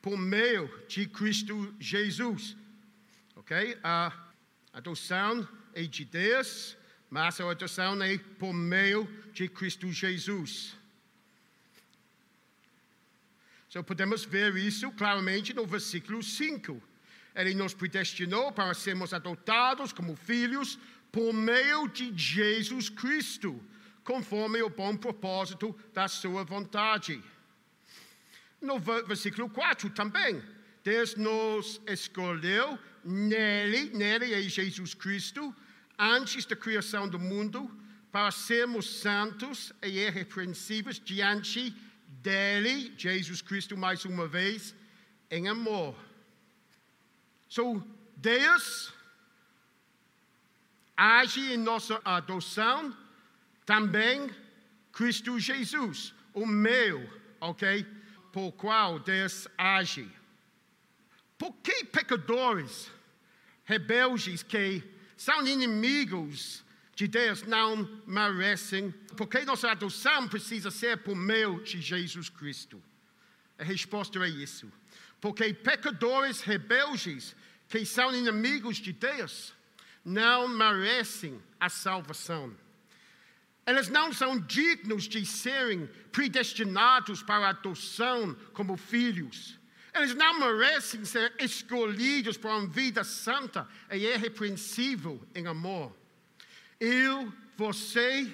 por 0.00 0.16
meio 0.16 0.68
de 0.88 1.06
Cristo 1.06 1.74
Jesus. 1.78 2.56
Ok? 3.36 3.78
A 3.82 4.12
adoção 4.72 5.46
é 5.74 5.82
de 5.82 6.04
Deus, 6.04 6.76
mas 7.10 7.40
a 7.40 7.50
adoção 7.50 8.02
é 8.02 8.16
por 8.16 8.52
meio 8.52 9.06
de 9.32 9.48
Cristo 9.48 9.92
Jesus. 9.92 10.77
Então 13.68 13.84
podemos 13.84 14.24
ver 14.24 14.56
isso 14.56 14.90
claramente 14.92 15.52
no 15.52 15.66
versículo 15.66 16.22
5. 16.22 16.82
Ele 17.34 17.54
nos 17.54 17.74
predestinou 17.74 18.50
para 18.50 18.72
sermos 18.74 19.12
adotados 19.12 19.92
como 19.92 20.16
filhos 20.16 20.78
por 21.12 21.32
meio 21.32 21.86
de 21.86 22.12
Jesus 22.16 22.88
Cristo, 22.88 23.62
conforme 24.02 24.62
o 24.62 24.70
bom 24.70 24.96
propósito 24.96 25.78
da 25.92 26.08
sua 26.08 26.44
vontade. 26.44 27.22
No 28.60 28.78
versículo 28.78 29.48
4 29.50 29.90
também, 29.90 30.42
Deus 30.82 31.14
nos 31.14 31.80
escolheu 31.86 32.78
nele, 33.04 33.90
nele 33.90 34.32
é 34.32 34.42
Jesus 34.42 34.94
Cristo, 34.94 35.54
antes 35.98 36.46
da 36.46 36.56
criação 36.56 37.06
do 37.08 37.18
mundo, 37.18 37.70
para 38.10 38.30
sermos 38.30 39.00
santos 39.00 39.72
e 39.82 39.88
irrepreensíveis 39.88 40.98
diante 40.98 41.70
de 41.70 41.87
dele, 42.22 42.92
Jesus 42.96 43.40
Cristo, 43.42 43.76
mais 43.76 44.04
uma 44.04 44.26
vez, 44.26 44.74
em 45.30 45.48
amor. 45.48 45.94
So, 47.48 47.82
Deus 48.16 48.92
age 50.96 51.52
em 51.52 51.56
nossa 51.56 52.00
adoção, 52.04 52.96
também 53.64 54.34
Cristo 54.92 55.38
Jesus, 55.38 56.12
o 56.34 56.44
meu, 56.44 57.08
ok? 57.40 57.86
Por 58.32 58.52
qual 58.52 58.98
Deus 58.98 59.46
age. 59.56 60.10
Por 61.38 61.52
que 61.62 61.84
pecadores, 61.84 62.90
rebeldes 63.64 64.42
que 64.42 64.82
são 65.16 65.46
inimigos 65.46 66.64
de 66.98 67.06
Deus 67.06 67.44
não 67.44 67.88
merecem, 68.04 68.90
porque 69.16 69.44
nossa 69.44 69.70
adoção 69.70 70.26
precisa 70.26 70.68
ser 70.68 70.96
por 70.96 71.14
meio 71.14 71.62
de 71.62 71.80
Jesus 71.80 72.28
Cristo. 72.28 72.82
A 73.56 73.62
resposta 73.62 74.18
é 74.18 74.28
isso. 74.28 74.68
Porque 75.20 75.54
pecadores 75.54 76.40
rebeldes, 76.40 77.36
que 77.68 77.86
são 77.86 78.12
inimigos 78.12 78.78
de 78.78 78.92
Deus, 78.92 79.54
não 80.04 80.48
merecem 80.48 81.40
a 81.60 81.68
salvação. 81.68 82.52
Eles 83.64 83.88
não 83.88 84.12
são 84.12 84.36
dignos 84.36 85.04
de 85.04 85.24
serem 85.24 85.86
predestinados 86.10 87.22
para 87.22 87.46
a 87.46 87.50
adoção 87.50 88.34
como 88.52 88.76
filhos. 88.76 89.56
Eles 89.94 90.16
não 90.16 90.40
merecem 90.40 91.04
ser 91.04 91.32
escolhidos 91.38 92.36
para 92.36 92.56
uma 92.56 92.66
vida 92.66 93.04
santa 93.04 93.68
e 93.88 93.98
irrepreensível 93.98 95.24
em 95.32 95.46
amor. 95.46 95.96
Eu, 96.80 97.32
você, 97.56 98.32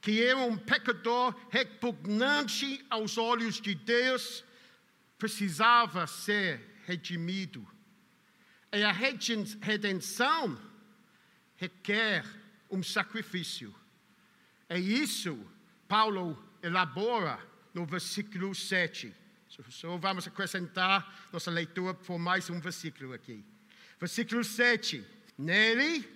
que 0.00 0.22
é 0.22 0.34
um 0.36 0.56
pecador 0.56 1.34
repugnante 1.50 2.84
aos 2.90 3.16
olhos 3.16 3.60
de 3.60 3.74
Deus, 3.74 4.44
precisava 5.18 6.06
ser 6.06 6.60
redimido. 6.84 7.66
E 8.72 8.82
a 8.82 8.92
redenção 8.92 10.58
requer 11.56 12.24
um 12.70 12.82
sacrifício. 12.82 13.74
É 14.68 14.78
isso 14.78 15.38
Paulo 15.86 16.42
elabora 16.62 17.38
no 17.74 17.84
versículo 17.84 18.54
7. 18.54 19.14
Só 19.68 19.98
vamos 19.98 20.26
acrescentar 20.26 21.28
nossa 21.30 21.50
leitura 21.50 21.92
por 21.92 22.18
mais 22.18 22.48
um 22.48 22.58
versículo 22.58 23.12
aqui. 23.12 23.44
Versículo 24.00 24.42
7. 24.42 25.04
Nele, 25.36 26.08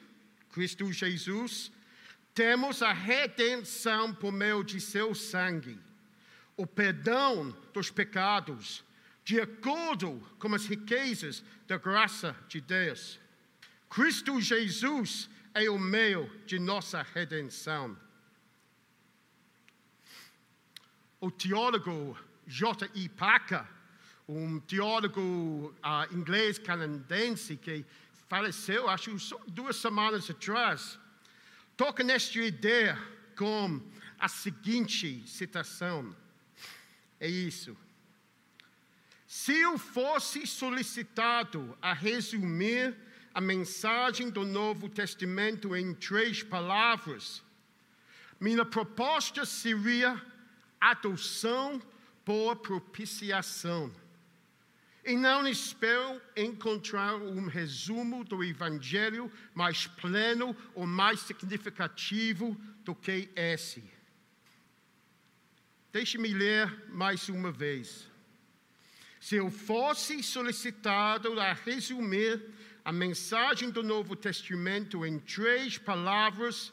Cristo 0.56 0.90
Jesus, 0.90 1.70
temos 2.32 2.80
a 2.80 2.90
redenção 2.90 4.14
por 4.14 4.32
meio 4.32 4.64
de 4.64 4.80
seu 4.80 5.14
sangue, 5.14 5.78
o 6.56 6.66
perdão 6.66 7.54
dos 7.74 7.90
pecados, 7.90 8.82
de 9.22 9.38
acordo 9.38 10.18
com 10.38 10.54
as 10.54 10.64
riquezas 10.64 11.44
da 11.66 11.76
graça 11.76 12.34
de 12.48 12.62
Deus. 12.62 13.20
Cristo 13.90 14.40
Jesus 14.40 15.28
é 15.52 15.68
o 15.68 15.78
meio 15.78 16.26
de 16.46 16.58
nossa 16.58 17.02
redenção. 17.02 17.94
O 21.20 21.30
teólogo 21.30 22.18
J.I. 22.46 23.10
Packer, 23.10 23.66
um 24.26 24.58
teólogo 24.60 25.74
uh, 25.84 26.14
inglês 26.16 26.58
canadense 26.58 27.58
que 27.58 27.84
faleceu, 28.28 28.88
acho, 28.88 29.18
só 29.18 29.40
duas 29.46 29.76
semanas 29.76 30.28
atrás, 30.30 30.98
toca 31.76 32.02
nesta 32.02 32.38
ideia 32.38 32.98
com 33.36 33.80
a 34.18 34.28
seguinte 34.28 35.22
citação: 35.26 36.14
é 37.20 37.28
isso. 37.28 37.76
Se 39.26 39.60
eu 39.60 39.76
fosse 39.76 40.46
solicitado 40.46 41.76
a 41.82 41.92
resumir 41.92 42.96
a 43.34 43.40
mensagem 43.40 44.30
do 44.30 44.46
Novo 44.46 44.88
Testamento 44.88 45.76
em 45.76 45.92
três 45.94 46.42
palavras, 46.42 47.42
minha 48.40 48.64
proposta 48.64 49.44
seria 49.44 50.20
adoção 50.80 51.82
por 52.24 52.56
propiciação. 52.56 53.92
E 55.06 55.16
não 55.16 55.46
espero 55.46 56.20
encontrar 56.36 57.14
um 57.14 57.46
resumo 57.46 58.24
do 58.24 58.42
Evangelho 58.42 59.30
mais 59.54 59.86
pleno 59.86 60.54
ou 60.74 60.84
mais 60.84 61.20
significativo 61.20 62.60
do 62.84 62.92
que 62.92 63.30
esse. 63.36 63.88
Deixe-me 65.92 66.34
ler 66.34 66.88
mais 66.88 67.28
uma 67.28 67.52
vez. 67.52 68.10
Se 69.20 69.36
eu 69.36 69.48
fosse 69.48 70.24
solicitado 70.24 71.38
a 71.38 71.52
resumir 71.52 72.42
a 72.84 72.90
mensagem 72.90 73.70
do 73.70 73.84
Novo 73.84 74.16
Testamento 74.16 75.06
em 75.06 75.20
três 75.20 75.78
palavras, 75.78 76.72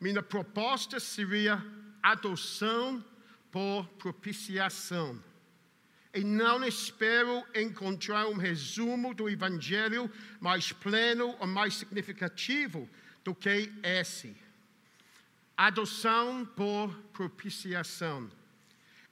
minha 0.00 0.22
proposta 0.22 1.00
seria 1.00 1.60
adoção 2.00 3.04
por 3.50 3.88
propiciação. 3.98 5.20
E 6.14 6.22
não 6.22 6.64
espero 6.64 7.44
encontrar 7.54 8.28
um 8.28 8.36
resumo 8.36 9.12
do 9.12 9.28
Evangelho 9.28 10.08
mais 10.40 10.70
pleno 10.70 11.34
ou 11.40 11.46
mais 11.46 11.74
significativo 11.74 12.88
do 13.24 13.34
que 13.34 13.72
esse. 13.82 14.36
Adoção 15.56 16.46
por 16.54 16.94
propiciação. 17.12 18.30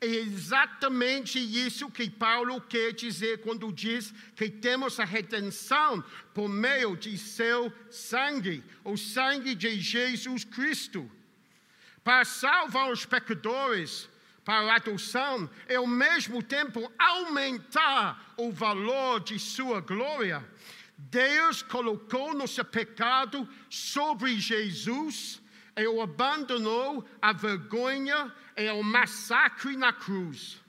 É 0.00 0.06
exatamente 0.06 1.38
isso 1.38 1.88
que 1.88 2.10
Paulo 2.10 2.60
quer 2.60 2.92
dizer 2.92 3.40
quando 3.40 3.72
diz 3.72 4.12
que 4.34 4.50
temos 4.50 4.98
a 4.98 5.04
redenção 5.04 6.02
por 6.34 6.48
meio 6.48 6.96
de 6.96 7.16
seu 7.16 7.72
sangue, 7.88 8.64
o 8.84 8.96
sangue 8.96 9.54
de 9.54 9.80
Jesus 9.80 10.42
Cristo. 10.44 11.08
Para 12.02 12.24
salvar 12.24 12.90
os 12.90 13.06
pecadores, 13.06 14.08
para 14.44 14.72
a 14.72 14.76
adoção 14.76 15.48
e 15.68 15.74
ao 15.74 15.86
mesmo 15.86 16.42
tempo 16.42 16.90
aumentar 16.98 18.34
o 18.36 18.50
valor 18.50 19.20
de 19.20 19.38
sua 19.38 19.80
glória. 19.80 20.44
Deus 20.96 21.62
colocou 21.62 22.34
nosso 22.34 22.64
pecado 22.64 23.48
sobre 23.68 24.38
Jesus 24.38 25.40
e 25.76 25.86
o 25.86 26.02
abandonou 26.02 27.06
à 27.20 27.32
vergonha 27.32 28.32
e 28.56 28.68
ao 28.68 28.82
massacre 28.82 29.76
na 29.76 29.92
cruz. 29.92 30.60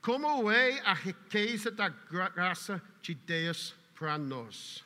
Como 0.00 0.50
é 0.50 0.80
a 0.80 0.92
riqueza 0.92 1.70
da 1.70 1.88
graça 1.88 2.82
de 3.00 3.14
Deus 3.14 3.74
para 3.94 4.18
nós. 4.18 4.84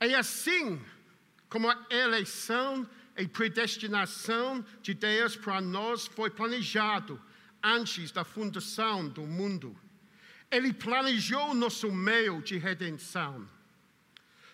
É 0.00 0.14
assim 0.14 0.80
como 1.48 1.70
a 1.70 1.86
eleição 1.90 2.88
e 3.18 3.26
predestinação 3.26 4.64
de 4.80 4.94
Deus 4.94 5.34
para 5.34 5.60
nós 5.60 6.06
foi 6.06 6.30
planejado 6.30 7.20
antes 7.60 8.12
da 8.12 8.24
fundação 8.24 9.08
do 9.08 9.22
mundo. 9.22 9.76
Ele 10.48 10.72
planejou 10.72 11.52
nosso 11.52 11.90
meio 11.90 12.40
de 12.40 12.56
redenção. 12.56 13.46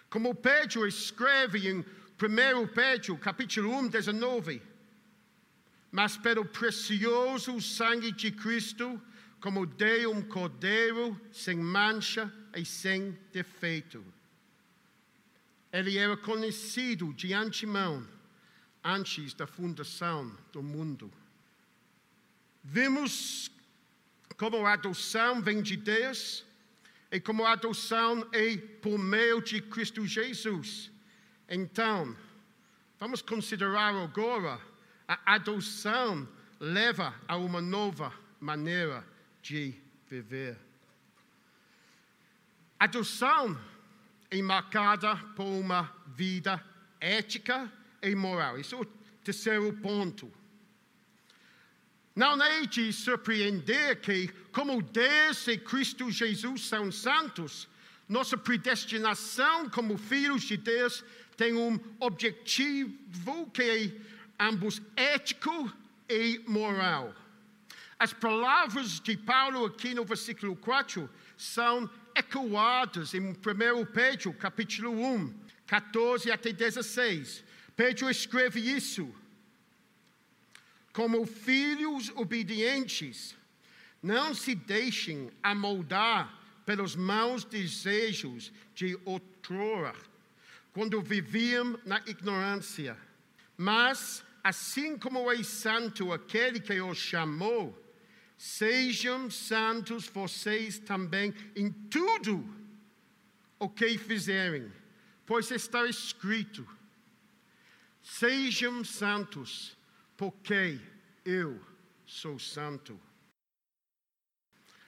Como 0.08 0.34
Pedro 0.34 0.86
escreve 0.86 1.68
em 1.68 1.80
1 1.80 1.84
Pedro, 2.68 3.18
capítulo 3.18 3.70
1, 3.80 3.88
19. 3.88 4.62
Mas 5.92 6.16
pelo 6.16 6.46
precioso 6.46 7.60
sangue 7.60 8.12
de 8.12 8.32
Cristo, 8.32 9.00
como 9.40 9.66
de 9.66 10.06
um 10.06 10.22
cordeiro 10.22 11.20
sem 11.30 11.56
mancha 11.56 12.32
e 12.56 12.64
sem 12.64 13.16
defeito. 13.30 14.02
Ele 15.70 15.98
era 15.98 16.16
conhecido 16.16 17.12
de 17.12 17.34
antemão 17.34 18.13
antes 18.84 19.32
da 19.32 19.46
fundação 19.46 20.36
do 20.52 20.62
mundo. 20.62 21.10
Vimos 22.62 23.50
como 24.36 24.66
a 24.66 24.74
adoção 24.74 25.40
vem 25.40 25.62
de 25.62 25.76
Deus 25.76 26.44
e 27.10 27.18
como 27.18 27.44
a 27.46 27.52
adoção 27.52 28.28
é 28.32 28.56
por 28.56 28.98
meio 28.98 29.40
de 29.40 29.62
Cristo 29.62 30.06
Jesus. 30.06 30.90
Então, 31.48 32.14
vamos 32.98 33.22
considerar 33.22 33.94
agora 33.94 34.60
a 35.06 35.34
adoção 35.34 36.28
leva 36.60 37.14
a 37.26 37.36
uma 37.36 37.60
nova 37.60 38.12
maneira 38.40 39.06
de 39.42 39.74
viver. 40.08 40.58
A 42.78 42.84
adoção 42.84 43.58
é 44.30 44.42
marcada 44.42 45.16
por 45.36 45.44
uma 45.44 45.90
vida 46.08 46.62
ética 47.00 47.70
e 48.08 48.14
moral. 48.14 48.58
Esse 48.58 48.74
é 48.74 48.78
o 48.78 48.84
terceiro 49.22 49.72
ponto. 49.74 50.32
Não 52.14 52.40
é 52.42 52.64
de 52.66 52.92
surpreender 52.92 54.00
que, 54.00 54.28
como 54.52 54.80
Deus 54.80 55.48
e 55.48 55.58
Cristo 55.58 56.10
Jesus 56.10 56.66
são 56.66 56.92
santos, 56.92 57.68
nossa 58.08 58.36
predestinação 58.36 59.68
como 59.68 59.98
filhos 59.98 60.42
de 60.42 60.56
Deus 60.56 61.04
tem 61.36 61.54
um 61.54 61.78
objetivo 61.98 63.50
que 63.52 63.62
é 63.62 64.44
ambos 64.44 64.80
ético 64.96 65.72
e 66.08 66.40
moral. 66.46 67.14
As 67.98 68.12
palavras 68.12 69.00
de 69.00 69.16
Paulo 69.16 69.64
aqui 69.64 69.94
no 69.94 70.04
versículo 70.04 70.54
4 70.54 71.08
são 71.36 71.88
ecoadas 72.14 73.14
em 73.14 73.20
1 73.20 73.34
Pedro, 73.92 74.32
capítulo 74.34 74.90
1, 74.92 75.34
14 75.66 76.30
até 76.30 76.52
16. 76.52 77.42
Pedro 77.76 78.08
escreve 78.08 78.60
isso. 78.60 79.12
Como 80.92 81.26
filhos 81.26 82.10
obedientes, 82.14 83.34
não 84.02 84.34
se 84.34 84.54
deixem 84.54 85.30
amoldar 85.42 86.40
pelos 86.64 86.94
maus 86.94 87.44
desejos 87.44 88.52
de 88.74 88.98
outrora, 89.04 89.94
quando 90.72 91.02
viviam 91.02 91.78
na 91.84 91.98
ignorância. 92.06 92.96
Mas, 93.56 94.24
assim 94.42 94.96
como 94.96 95.30
é 95.30 95.42
santo 95.42 96.12
aquele 96.12 96.60
que 96.60 96.80
os 96.80 96.98
chamou, 96.98 97.80
sejam 98.36 99.30
santos 99.30 100.06
vocês 100.06 100.78
também 100.78 101.34
em 101.54 101.70
tudo 101.70 102.44
o 103.58 103.68
que 103.68 103.96
fizerem, 103.98 104.70
pois 105.24 105.50
está 105.50 105.86
escrito: 105.86 106.66
Sejam 108.04 108.84
santos, 108.84 109.74
porque 110.14 110.78
eu 111.24 111.58
sou 112.04 112.38
santo. 112.38 113.00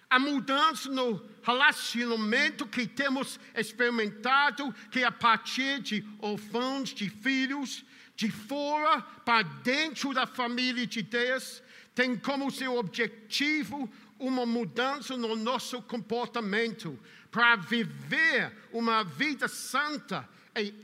A 0.08 0.18
mudança 0.18 0.90
no 0.90 1.26
relacionamento 1.42 2.66
que 2.66 2.86
temos 2.86 3.40
experimentado, 3.54 4.70
que 4.90 5.02
a 5.02 5.10
partir 5.10 5.80
de 5.80 6.04
órfãos, 6.20 6.90
de 6.90 7.08
filhos, 7.08 7.86
de 8.14 8.30
fora 8.30 9.00
para 9.00 9.42
dentro 9.42 10.12
da 10.12 10.26
família 10.26 10.86
de 10.86 11.00
Deus, 11.00 11.62
tem 11.94 12.18
como 12.18 12.50
seu 12.50 12.76
objetivo 12.76 13.90
uma 14.18 14.44
mudança 14.44 15.16
no 15.16 15.34
nosso 15.34 15.80
comportamento 15.80 16.98
para 17.30 17.56
viver 17.56 18.54
uma 18.72 19.02
vida 19.02 19.48
santa 19.48 20.28
e 20.54 20.74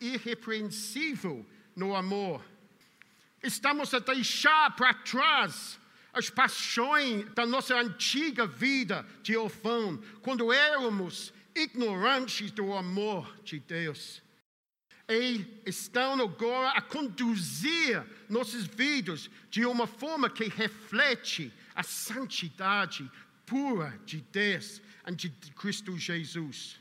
irrepreensível 0.00 1.44
no 1.76 1.94
amor. 1.94 2.42
Estamos 3.42 3.92
a 3.92 3.98
deixar 3.98 4.74
para 4.74 4.94
trás 4.94 5.78
as 6.12 6.30
paixões 6.30 7.30
da 7.34 7.44
nossa 7.44 7.78
antiga 7.78 8.46
vida 8.46 9.06
de 9.22 9.36
orfão, 9.36 10.02
quando 10.22 10.50
éramos 10.50 11.32
ignorantes 11.54 12.50
do 12.50 12.72
amor 12.72 13.38
de 13.44 13.60
Deus. 13.60 14.22
E 15.08 15.46
estão 15.64 16.20
agora 16.20 16.70
a 16.70 16.80
conduzir 16.80 18.02
nossas 18.28 18.64
vidas 18.64 19.30
de 19.50 19.64
uma 19.64 19.86
forma 19.86 20.28
que 20.28 20.48
reflete 20.48 21.52
a 21.74 21.82
santidade 21.82 23.08
pura 23.44 24.00
de 24.04 24.20
Deus 24.32 24.82
e 25.06 25.14
de 25.14 25.30
Cristo 25.52 25.96
Jesus. 25.96 26.80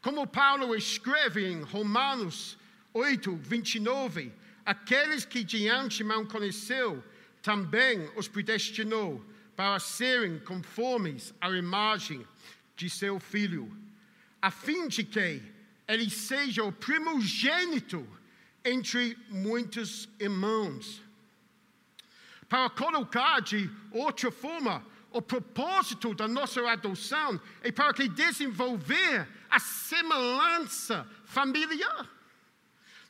Como 0.00 0.26
Paulo 0.26 0.74
escreve 0.76 1.46
em 1.46 1.62
Romanos 1.62 2.56
8, 2.92 3.36
29, 3.36 4.32
aqueles 4.64 5.24
que 5.24 5.44
de 5.44 5.68
antemão 5.68 6.26
conheceu, 6.26 7.02
também 7.42 8.10
os 8.16 8.28
predestinou 8.28 9.24
para 9.56 9.78
serem 9.78 10.38
conformes 10.38 11.34
à 11.40 11.50
imagem 11.50 12.26
de 12.76 12.88
seu 12.88 13.20
filho, 13.20 13.70
a 14.40 14.50
fim 14.50 14.88
de 14.88 15.04
que 15.04 15.42
ele 15.86 16.08
seja 16.08 16.64
o 16.64 16.72
primogênito 16.72 18.06
entre 18.64 19.16
muitos 19.28 20.08
irmãos. 20.18 21.02
Para 22.48 22.70
colocar 22.70 23.40
de 23.40 23.70
outra 23.90 24.30
forma, 24.30 24.84
o 25.12 25.20
propósito 25.20 26.14
da 26.14 26.28
nossa 26.28 26.60
adoção 26.70 27.40
é 27.62 27.72
para 27.72 27.92
que 27.92 28.08
desenvolver 28.08 29.28
a 29.50 29.58
semelhança 29.58 31.06
familiar, 31.24 32.08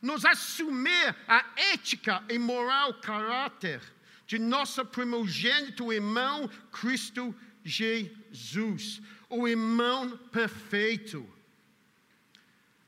nos 0.01 0.25
assumir 0.25 1.15
a 1.27 1.45
ética 1.73 2.23
e 2.27 2.39
moral 2.39 2.95
caráter 2.95 3.79
de 4.25 4.39
nosso 4.39 4.83
primogênito 4.85 5.93
irmão 5.93 6.49
Cristo 6.71 7.35
Jesus, 7.63 8.99
o 9.29 9.47
irmão 9.47 10.17
perfeito. 10.31 11.23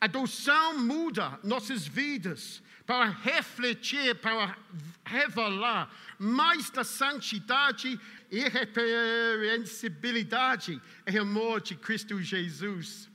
Adoção 0.02 0.80
muda 0.80 1.40
nossas 1.44 1.86
vidas 1.86 2.64
para 2.86 3.06
refletir, 3.06 4.16
para 4.16 4.58
revelar 5.06 5.90
mais 6.20 6.70
da 6.70 6.84
santidade 6.84 7.98
irrepreensibilidade 8.30 10.82
e 11.08 11.18
amor 11.18 11.62
de 11.62 11.76
Cristo 11.76 12.22
Jesus. 12.22 13.10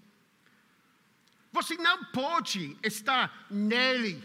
Você 1.52 1.76
não 1.76 2.04
pode 2.04 2.76
estar 2.82 3.46
nele 3.50 4.22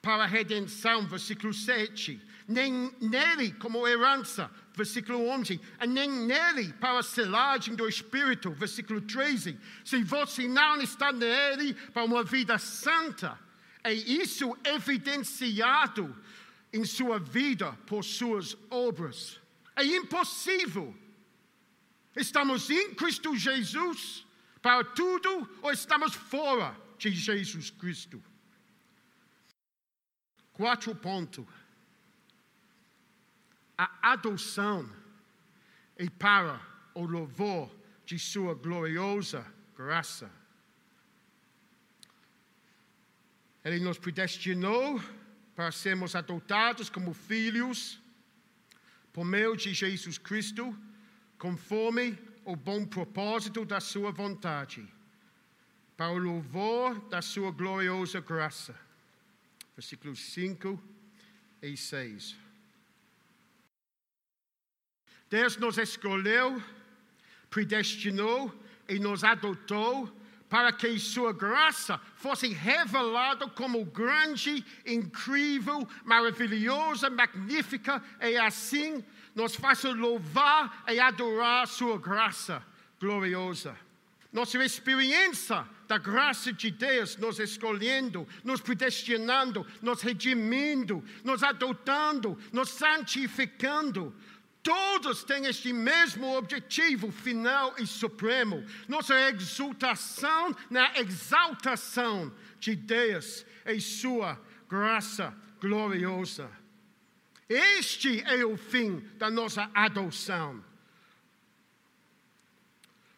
para 0.00 0.24
a 0.24 0.26
redenção, 0.26 1.06
versículo 1.06 1.52
7, 1.52 2.20
nem 2.48 2.94
nele 3.00 3.52
como 3.52 3.86
herança, 3.86 4.50
versículo 4.74 5.28
11, 5.28 5.60
e 5.82 5.86
nem 5.86 6.08
nele 6.08 6.72
para 6.74 7.00
a 7.00 7.02
selagem 7.02 7.74
do 7.74 7.88
Espírito, 7.88 8.50
versículo 8.52 9.00
13. 9.00 9.58
Se 9.84 10.02
você 10.02 10.46
não 10.46 10.80
está 10.80 11.12
nele 11.12 11.74
para 11.92 12.04
uma 12.04 12.22
vida 12.22 12.58
santa, 12.58 13.38
é 13.82 13.92
isso 13.92 14.56
evidenciado 14.64 16.16
em 16.72 16.84
sua 16.84 17.18
vida 17.18 17.72
por 17.86 18.04
suas 18.04 18.56
obras. 18.70 19.40
É 19.74 19.84
impossível. 19.84 20.96
Estamos 22.14 22.70
em 22.70 22.94
Cristo 22.94 23.36
Jesus 23.36 24.25
para 24.60 24.84
tudo 24.84 25.48
ou 25.62 25.72
estamos 25.72 26.14
fora 26.14 26.76
de 26.98 27.10
Jesus 27.10 27.70
Cristo? 27.70 28.22
Quatro 30.52 30.94
pontos 30.94 31.46
a 33.76 34.12
adoção 34.12 34.90
e 35.98 36.08
para 36.08 36.60
o 36.94 37.04
louvor 37.04 37.70
de 38.04 38.18
Sua 38.18 38.54
gloriosa 38.54 39.46
graça. 39.76 40.30
Ele 43.64 43.80
nos 43.80 43.98
predestinou 43.98 45.02
para 45.54 45.72
sermos 45.72 46.14
adotados 46.14 46.88
como 46.88 47.12
filhos 47.12 48.00
por 49.12 49.24
meio 49.24 49.56
de 49.56 49.74
Jesus 49.74 50.18
Cristo, 50.18 50.76
conforme 51.38 52.18
o 52.46 52.54
bom 52.54 52.86
propósito 52.86 53.64
da 53.64 53.80
Sua 53.80 54.12
vontade, 54.12 54.86
para 55.96 56.12
o 56.12 56.18
louvor 56.18 57.00
da 57.08 57.20
Sua 57.20 57.50
gloriosa 57.50 58.20
graça. 58.20 58.74
Versículos 59.74 60.20
5 60.32 60.80
e 61.60 61.76
6. 61.76 62.36
Deus 65.28 65.56
nos 65.56 65.76
escolheu, 65.76 66.62
predestinou 67.50 68.54
e 68.88 69.00
nos 69.00 69.24
adotou 69.24 70.08
para 70.48 70.72
que 70.72 70.98
Sua 70.98 71.32
graça 71.32 72.00
fosse 72.16 72.48
revelada 72.48 73.48
como 73.48 73.84
grande, 73.84 74.64
incrível, 74.84 75.86
maravilhosa, 76.04 77.10
magnífica, 77.10 78.02
e 78.20 78.36
assim 78.36 79.04
nos 79.34 79.54
faça 79.54 79.90
louvar 79.90 80.84
e 80.88 80.98
adorar 80.98 81.66
Sua 81.66 81.98
graça 81.98 82.62
gloriosa. 83.00 83.76
Nossa 84.32 84.62
experiência 84.62 85.66
da 85.88 85.96
graça 85.96 86.52
de 86.52 86.70
Deus 86.70 87.16
nos 87.16 87.38
escolhendo, 87.38 88.28
nos 88.44 88.60
predestinando, 88.60 89.66
nos 89.80 90.02
redimindo, 90.02 91.02
nos 91.24 91.42
adotando, 91.42 92.38
nos 92.52 92.68
santificando, 92.68 94.14
Todos 94.66 95.22
têm 95.22 95.46
este 95.46 95.72
mesmo 95.72 96.36
objetivo 96.36 97.12
final 97.12 97.76
e 97.78 97.86
supremo: 97.86 98.64
nossa 98.88 99.14
exultação 99.30 100.52
na 100.68 100.90
exaltação 100.98 102.34
de 102.58 102.74
Deus 102.74 103.46
e 103.64 103.80
Sua 103.80 104.36
graça 104.68 105.32
gloriosa. 105.60 106.50
Este 107.48 108.22
é 108.22 108.44
o 108.44 108.56
fim 108.56 108.98
da 109.16 109.30
nossa 109.30 109.70
adoção. 109.72 110.64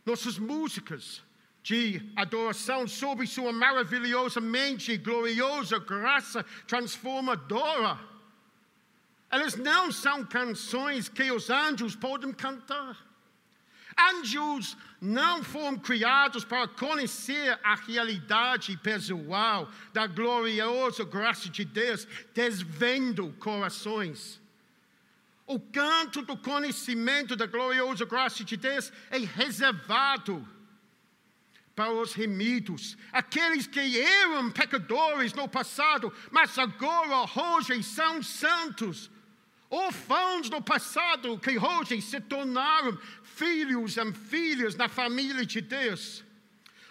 Nossas 0.04 0.38
músicas 0.38 1.24
de 1.62 2.12
adoração 2.14 2.86
sobre 2.86 3.26
Sua 3.26 3.54
maravilhosamente 3.54 4.98
gloriosa 4.98 5.78
graça 5.78 6.44
transformadora 6.66 7.98
elas 9.30 9.56
não 9.56 9.92
são 9.92 10.24
canções 10.24 11.08
que 11.08 11.30
os 11.30 11.50
anjos 11.50 11.94
podem 11.94 12.32
cantar. 12.32 12.96
Anjos 13.98 14.76
não 15.00 15.42
foram 15.42 15.78
criados 15.78 16.44
para 16.44 16.68
conhecer 16.68 17.58
a 17.62 17.74
realidade 17.74 18.76
pessoal 18.76 19.70
da 19.92 20.06
gloriosa 20.06 21.04
graça 21.04 21.48
de 21.48 21.64
Deus, 21.64 22.06
desvendo 22.32 23.34
corações. 23.40 24.40
O 25.46 25.58
canto 25.58 26.22
do 26.22 26.36
conhecimento 26.36 27.34
da 27.34 27.46
gloriosa 27.46 28.04
graça 28.04 28.44
de 28.44 28.56
Deus 28.56 28.92
é 29.10 29.18
reservado 29.18 30.46
para 31.74 31.92
os 31.92 32.12
remidos, 32.12 32.96
aqueles 33.12 33.66
que 33.66 34.00
eram 34.00 34.50
pecadores 34.50 35.32
no 35.32 35.48
passado, 35.48 36.12
mas 36.30 36.58
agora 36.58 37.24
hoje 37.36 37.80
são 37.84 38.20
santos 38.20 39.10
órfãos 39.70 40.48
do 40.48 40.62
passado 40.62 41.38
que 41.38 41.58
hoje 41.58 42.00
se 42.00 42.20
tornaram 42.20 42.98
filhos 43.22 43.96
e 43.96 44.12
filhas 44.12 44.74
na 44.74 44.88
família 44.88 45.44
de 45.44 45.60
Deus. 45.60 46.24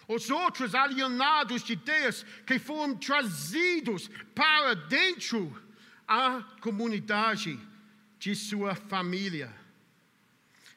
Os 0.08 0.30
outros 0.30 0.74
alienados 0.74 1.64
de 1.64 1.76
Deus 1.76 2.26
que 2.46 2.58
foram 2.58 2.96
trazidos 2.96 4.10
para 4.34 4.74
dentro 4.74 5.54
da 6.08 6.46
comunidade 6.62 7.60
de 8.18 8.36
sua 8.36 8.74
família. 8.74 9.54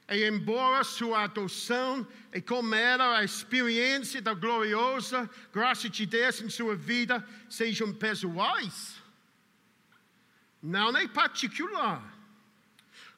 E 0.08 0.26
embora 0.26 0.82
sua 0.82 1.22
adoção 1.22 2.04
e 2.32 2.40
como 2.40 2.74
era 2.74 3.18
a 3.18 3.24
experiência 3.24 4.20
da 4.20 4.34
gloriosa 4.34 5.30
graça 5.52 5.88
de 5.88 6.04
Deus 6.04 6.40
em 6.40 6.50
sua 6.50 6.74
vida 6.74 7.24
sejam 7.48 7.92
pessoais, 7.92 8.96
não 10.62 10.96
é 10.96 11.06
particular. 11.08 12.02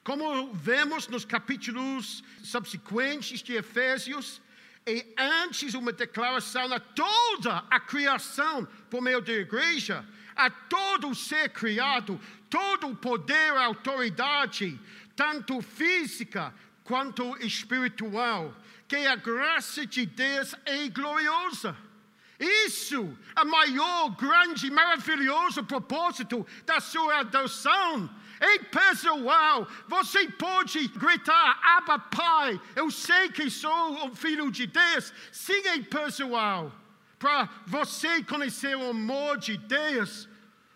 Como 0.03 0.53
vemos 0.53 1.07
nos 1.07 1.23
capítulos 1.23 2.23
subsequentes 2.43 3.41
de 3.41 3.53
Efésios, 3.53 4.41
e 4.85 5.13
antes 5.17 5.73
uma 5.73 5.93
declaração 5.93 6.71
a 6.73 6.79
toda 6.79 7.63
a 7.69 7.79
criação 7.79 8.67
por 8.89 9.01
meio 9.01 9.21
da 9.21 9.31
igreja, 9.31 10.05
a 10.35 10.49
todo 10.49 11.15
ser 11.15 11.49
criado, 11.49 12.19
todo 12.49 12.87
o 12.87 12.95
poder, 12.95 13.53
a 13.53 13.65
autoridade, 13.65 14.77
tanto 15.15 15.61
física 15.61 16.53
quanto 16.83 17.37
espiritual, 17.37 18.53
que 18.87 19.07
a 19.07 19.15
graça 19.15 19.85
de 19.85 20.05
Deus 20.05 20.53
é 20.65 20.89
gloriosa. 20.89 21.77
Isso, 22.43 23.17
a 23.33 23.45
maior, 23.45 24.09
grande, 24.09 24.69
maravilhoso 24.69 25.63
propósito 25.63 26.45
da 26.65 26.81
sua 26.81 27.19
adoção. 27.19 28.09
É 28.39 28.59
pessoal, 28.59 29.65
você 29.87 30.27
pode 30.27 30.87
gritar, 30.89 31.59
Abba 31.63 31.97
Pai, 31.99 32.59
eu 32.75 32.91
sei 32.91 33.29
que 33.29 33.49
sou 33.49 34.07
o 34.07 34.15
filho 34.15 34.51
de 34.51 34.67
Deus. 34.67 35.13
Sim, 35.31 35.65
é 35.67 35.79
pessoal. 35.81 36.69
Para 37.17 37.47
você 37.65 38.21
conhecer 38.23 38.75
o 38.75 38.89
amor 38.89 39.37
de 39.37 39.55
Deus, 39.55 40.27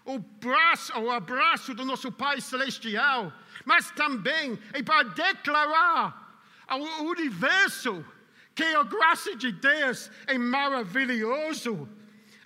o 0.05 0.17
braço, 0.19 0.97
o 0.97 1.11
abraço 1.11 1.73
do 1.73 1.83
nosso 1.83 2.09
Pai 2.09 2.39
Celestial, 2.39 3.33
mas 3.65 3.91
também 3.91 4.57
é 4.71 4.81
para 4.81 5.03
declarar 5.03 6.41
ao 6.65 6.79
universo 6.79 8.05
que 8.57 8.63
a 8.63 8.83
graça 8.83 9.35
de 9.35 9.51
Deus 9.51 10.09
é 10.25 10.35
maravilhoso. 10.35 11.87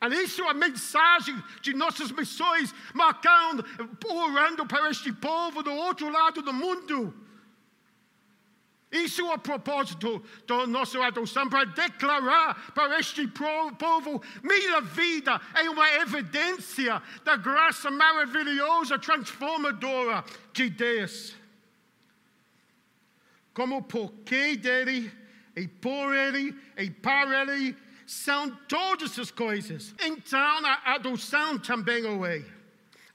E 0.01 0.23
isso 0.23 0.43
é 0.43 0.49
a 0.49 0.53
mensagem 0.53 1.41
de 1.61 1.73
nossas 1.73 2.11
missões, 2.11 2.75
marcando, 2.93 3.65
orando 4.05 4.65
para 4.65 4.89
este 4.89 5.13
povo 5.13 5.63
do 5.63 5.71
outro 5.71 6.09
lado 6.09 6.41
do 6.41 6.51
mundo. 6.51 7.15
Isso 8.91 9.21
é 9.21 9.33
o 9.33 9.39
propósito 9.39 10.21
da 10.45 10.67
nossa 10.67 11.01
adoção, 11.01 11.47
para 11.47 11.63
declarar 11.63 12.73
para 12.73 12.99
este 12.99 13.25
povo: 13.25 14.21
minha 14.43 14.81
vida 14.81 15.39
é 15.53 15.69
uma 15.69 15.89
evidência 15.93 17.01
da 17.23 17.37
graça 17.37 17.89
maravilhosa, 17.89 18.99
transformadora 18.99 20.25
de 20.51 20.69
Deus. 20.69 21.37
Como 23.53 23.81
porquê 23.83 24.57
dele 24.57 25.20
e 25.55 25.67
por 25.67 26.13
Ele 26.13 26.55
e 26.77 26.89
para 26.89 27.41
Ele 27.41 27.75
são 28.05 28.49
todas 28.67 29.17
as 29.17 29.31
coisas. 29.31 29.95
Então 29.99 30.65
a 30.65 30.93
adoção 30.95 31.57
também 31.57 32.05
o 32.05 32.25
é. 32.25 32.43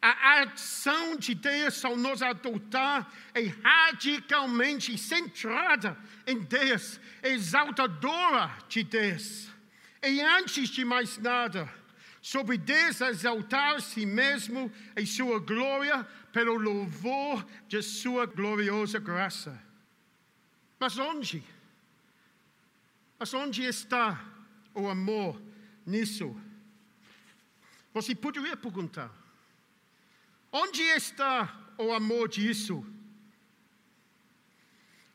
A 0.00 0.42
ação 0.42 1.16
de 1.16 1.34
Deus 1.34 1.84
ao 1.84 1.96
nos 1.96 2.22
adotar 2.22 3.10
é 3.34 3.46
radicalmente 3.62 4.96
centrada 4.96 5.96
em 6.26 6.40
Deus, 6.40 7.00
exaltadora 7.22 8.56
de 8.68 8.84
Deus. 8.84 9.48
E 10.02 10.20
antes 10.20 10.68
de 10.68 10.84
mais 10.84 11.18
nada, 11.18 11.68
sobre 12.22 12.56
Deus 12.56 13.00
exaltar 13.00 13.80
si 13.80 14.06
mesmo 14.06 14.70
e 14.96 15.06
sua 15.06 15.40
glória 15.40 16.06
pelo 16.32 16.56
louvor 16.56 17.44
de 17.66 17.82
sua 17.82 18.26
gloriosa 18.26 18.98
graça. 18.98 19.60
Mas 20.78 20.98
onde? 20.98 21.42
Mas 23.18 23.32
onde 23.32 23.62
está 23.64 24.22
o 24.74 24.88
amor 24.88 25.40
nisso? 25.84 26.38
Você 27.94 28.14
poderia 28.14 28.56
perguntar: 28.56 29.10
onde 30.52 30.82
está 30.82 31.72
o 31.78 31.92
amor 31.92 32.28
disso? 32.28 32.84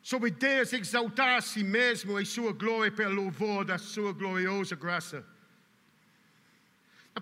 Sobre 0.02 0.32
Deus 0.32 0.74
exaltar 0.74 1.38
a 1.38 1.42
si 1.42 1.64
mesmo 1.64 2.20
e 2.20 2.26
sua 2.26 2.52
glória 2.52 2.92
pelo 2.92 3.22
louvor 3.22 3.64
da 3.64 3.78
sua 3.78 4.12
gloriosa 4.12 4.76
graça. 4.76 5.24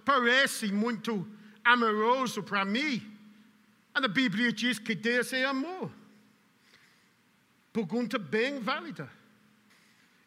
Parece 0.05 0.71
muito 0.71 1.27
amoroso 1.63 2.41
para 2.41 2.63
mim. 2.63 3.17
A 3.93 4.07
Bíblia 4.07 4.53
diz 4.53 4.79
que 4.79 4.95
Deus 4.95 5.33
é 5.33 5.43
amor. 5.43 5.91
Pergunta 7.73 8.17
bem 8.17 8.61
válida. 8.61 9.18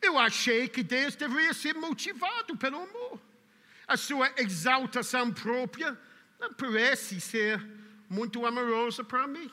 Eu 0.03 0.19
achei 0.19 0.69
que 0.69 0.83
Deus 0.83 1.15
deveria 1.15 1.55
ser 1.55 1.75
motivado 1.75 2.57
pelo 2.57 2.83
amor. 2.83 3.21
A 3.87 3.97
sua 3.97 4.33
exaltação 4.37 5.33
própria 5.33 5.97
não 6.41 6.53
parece 6.53 7.21
ser 7.21 7.65
muito 8.09 8.45
amorosa 8.45 9.05
para 9.05 9.27
mim. 9.29 9.51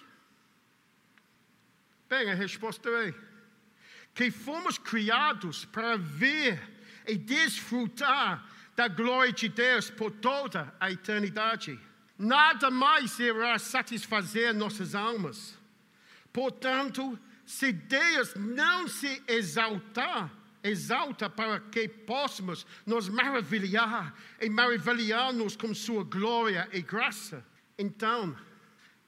Bem, 2.09 2.31
a 2.31 2.33
resposta 2.33 2.89
é 2.89 3.13
que 4.13 4.31
fomos 4.31 4.77
criados 4.77 5.65
para 5.65 5.95
ver 5.95 6.59
e 7.07 7.15
desfrutar 7.15 8.43
da 8.75 8.87
glória 8.87 9.31
de 9.31 9.47
Deus 9.47 9.89
por 9.89 10.11
toda 10.11 10.73
a 10.79 10.89
eternidade. 10.89 11.79
Nada 12.17 12.71
mais 12.71 13.19
irá 13.19 13.57
satisfazer 13.59 14.53
nossas 14.53 14.95
almas. 14.95 15.57
Portanto, 16.33 17.17
se 17.45 17.71
Deus 17.71 18.33
não 18.35 18.87
se 18.87 19.23
exaltar, 19.27 20.31
exalta 20.63 21.29
para 21.29 21.59
que 21.59 21.87
possamos 21.87 22.65
nos 22.85 23.09
maravilhar 23.09 24.13
e 24.41 24.49
maravilhar-nos 24.49 25.55
com 25.55 25.73
Sua 25.73 26.03
glória 26.03 26.67
e 26.71 26.81
graça. 26.81 27.45
Então, 27.77 28.35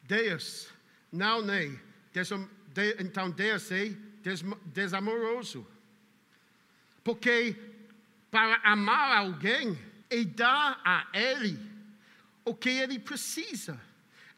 Deus 0.03 0.69
não 1.11 1.49
é, 1.51 1.71
então 2.99 3.29
Deus 3.29 3.71
é 3.71 3.95
desamoroso. 4.65 5.67
Porque 7.03 7.55
para 8.29 8.61
amar 8.63 9.17
alguém 9.17 9.77
e 10.09 10.23
dar 10.25 10.79
a 10.85 11.07
Ele 11.13 11.59
o 12.45 12.55
que 12.55 12.69
Ele 12.69 12.99
precisa. 12.99 13.79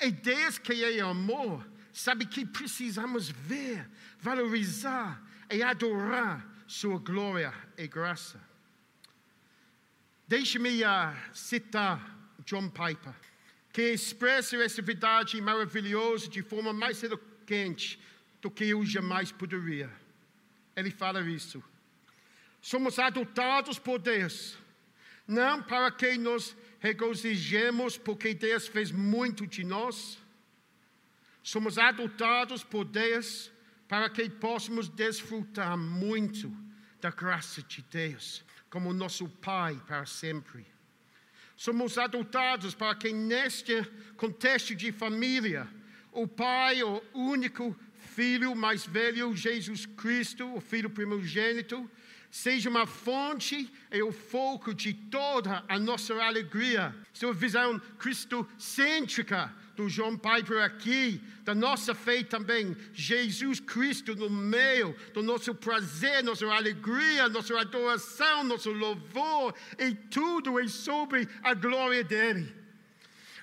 E 0.02 0.12
Deus 0.12 0.58
que 0.58 0.84
é 0.84 1.00
amor, 1.00 1.66
sabe 1.94 2.26
que 2.26 2.46
precisamos 2.46 3.30
ver, 3.30 3.88
valorizar 4.20 5.22
e 5.50 5.62
adorar 5.62 6.53
sua 6.74 6.98
glória 6.98 7.54
e 7.78 7.88
graça. 7.88 8.42
Deixe-me 10.28 10.84
uh, 10.84 11.16
citar 11.32 12.18
John 12.44 12.68
Piper, 12.68 13.14
que 13.72 13.94
expressa 13.94 14.58
essa 14.58 14.82
verdade 14.82 15.40
maravilhosa 15.40 16.28
de 16.28 16.42
forma 16.42 16.74
mais 16.74 17.04
eloquente 17.04 18.00
do 18.42 18.50
que 18.50 18.64
eu 18.64 18.84
jamais 18.84 19.32
poderia. 19.32 19.88
Ele 20.76 20.90
fala 20.90 21.22
isso. 21.22 21.64
Somos 22.60 22.98
adotados 22.98 23.78
por 23.78 24.00
Deus, 24.00 24.58
não 25.28 25.62
para 25.62 25.92
que 25.92 26.18
nos 26.18 26.56
regozijemos 26.80 28.00
porque 28.00 28.34
Deus 28.34 28.68
fez 28.68 28.92
muito 28.92 29.46
de 29.46 29.64
nós. 29.64 30.18
Somos 31.44 31.78
adotados 31.78 32.64
por 32.64 32.84
Deus 32.84 33.52
para 33.88 34.10
que 34.10 34.28
possamos 34.28 34.90
desfrutar 34.90 35.78
muito 35.78 36.63
da 37.04 37.10
graça 37.10 37.62
de 37.62 37.82
Deus, 37.92 38.46
como 38.70 38.94
nosso 38.94 39.28
Pai 39.28 39.78
para 39.86 40.06
sempre. 40.06 40.66
Somos 41.54 41.98
adotados 41.98 42.74
para 42.74 42.96
que, 42.96 43.12
neste 43.12 43.84
contexto 44.16 44.74
de 44.74 44.90
família, 44.94 45.68
o 46.14 46.26
Pai, 46.26 46.82
o 46.82 47.04
único 47.14 47.78
Filho 48.16 48.56
mais 48.56 48.86
velho, 48.86 49.36
Jesus 49.36 49.86
Cristo, 49.86 50.56
o 50.56 50.62
Filho 50.62 50.90
primogênito, 50.90 51.90
seja 52.32 52.70
uma 52.70 52.88
fonte 52.88 53.70
e 53.92 54.02
o 54.02 54.14
foco 54.14 54.74
de 54.74 54.94
toda 54.94 55.66
a 55.68 55.78
nossa 55.78 56.14
alegria. 56.24 56.96
Sua 57.12 57.34
visão 57.34 57.80
cristocêntrica 58.00 59.54
do 59.76 59.90
João 59.90 60.18
Piper 60.18 60.64
aqui, 60.64 61.22
da 61.44 61.56
nossa 61.56 61.96
fé 61.96 62.24
também, 62.24 62.76
Jesus 62.94 63.60
Cristo 63.60 64.16
no 64.16 64.30
meio 64.30 64.96
do 65.14 65.24
nosso 65.24 65.54
prazer, 65.56 66.24
nossa 66.24 66.46
alegria, 66.46 67.28
nossa 67.30 67.60
adoração, 67.60 68.44
nosso 68.44 68.72
louvor, 68.72 69.54
e 69.80 69.94
tudo 69.96 70.60
é 70.60 70.68
sobre 70.68 71.28
a 71.42 71.54
glória 71.54 72.04
dele. 72.04 72.54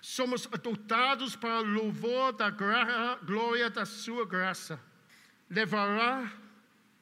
Somos 0.00 0.48
adotados 0.50 1.36
para 1.36 1.60
o 1.60 1.64
louvor 1.64 2.32
da 2.32 2.50
glória 2.50 3.68
da 3.68 3.84
sua 3.84 4.24
graça. 4.24 4.80
Levará 5.48 6.32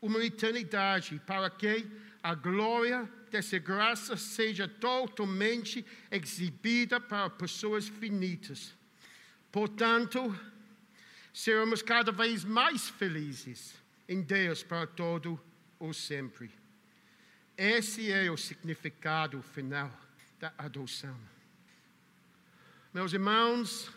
uma 0.00 0.24
eternidade 0.24 1.20
para 1.26 1.48
que 1.50 1.86
a 2.22 2.34
glória 2.34 3.08
dessa 3.30 3.58
graça 3.58 4.16
seja 4.16 4.66
totalmente 4.66 5.84
exibida 6.10 6.98
para 6.98 7.30
pessoas 7.30 7.86
finitas 7.86 8.77
Portanto, 9.58 10.38
seremos 11.34 11.82
cada 11.82 12.12
vez 12.12 12.44
mais 12.44 12.88
felizes 12.88 13.74
em 14.08 14.22
Deus 14.22 14.62
para 14.62 14.86
todo 14.86 15.36
o 15.80 15.92
sempre. 15.92 16.48
Esse 17.56 18.12
é 18.12 18.30
o 18.30 18.36
significado 18.36 19.42
final 19.42 19.90
da 20.38 20.52
adoção. 20.56 21.18
Meus 22.94 23.12
irmãos, 23.12 23.90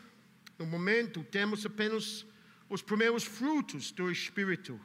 no 0.58 0.66
momento 0.66 1.24
temos 1.26 1.64
apenas 1.64 2.26
os 2.68 2.82
primeiros 2.82 3.24
frutos 3.24 3.92
do 3.92 4.10
Espírito. 4.10 4.82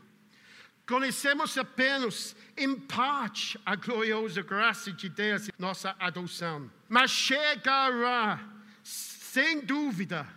Conhecemos 0.86 1.56
apenas 1.56 2.36
em 2.54 2.78
parte 2.78 3.58
a 3.64 3.76
gloriosa 3.76 4.42
graça 4.42 4.92
de 4.92 5.08
Deus, 5.08 5.48
nossa 5.58 5.96
adoção. 5.98 6.70
Mas 6.86 7.10
chegará, 7.10 8.46
sem 8.82 9.64
dúvida, 9.64 10.35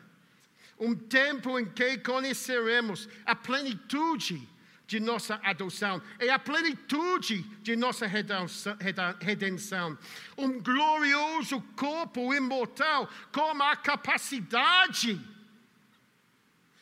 um 0.79 0.95
tempo 0.95 1.59
em 1.59 1.65
que 1.65 1.97
conheceremos 1.97 3.09
a 3.25 3.35
plenitude 3.35 4.47
de 4.87 4.99
nossa 4.99 5.39
adoção 5.43 6.01
e 6.19 6.29
a 6.29 6.39
plenitude 6.39 7.43
de 7.61 7.75
nossa 7.75 8.07
redenção. 8.07 9.97
Um 10.35 10.59
glorioso 10.59 11.61
corpo 11.75 12.33
imortal 12.33 13.07
com 13.31 13.61
a 13.61 13.75
capacidade 13.75 15.21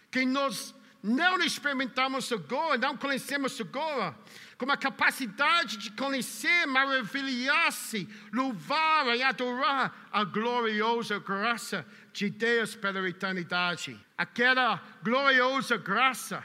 que 0.10 0.26
nós 0.26 0.74
não 1.04 1.40
experimentamos 1.42 2.32
agora, 2.32 2.78
não 2.78 2.96
conhecemos 2.96 3.60
agora, 3.60 4.18
com 4.58 4.72
a 4.72 4.78
capacidade 4.78 5.78
de 5.78 5.92
conhecer, 5.92 6.66
maravilhar-se, 6.66 8.08
louvar 8.34 9.16
e 9.16 9.22
adorar 9.22 10.08
a 10.12 10.24
gloriosa 10.24 11.20
graça 11.20 11.86
de 12.18 12.32
Deus 12.32 12.76
pela 12.76 13.08
eternidade. 13.08 13.96
Aquela 14.18 14.84
gloriosa 15.04 15.78
graça 15.78 16.44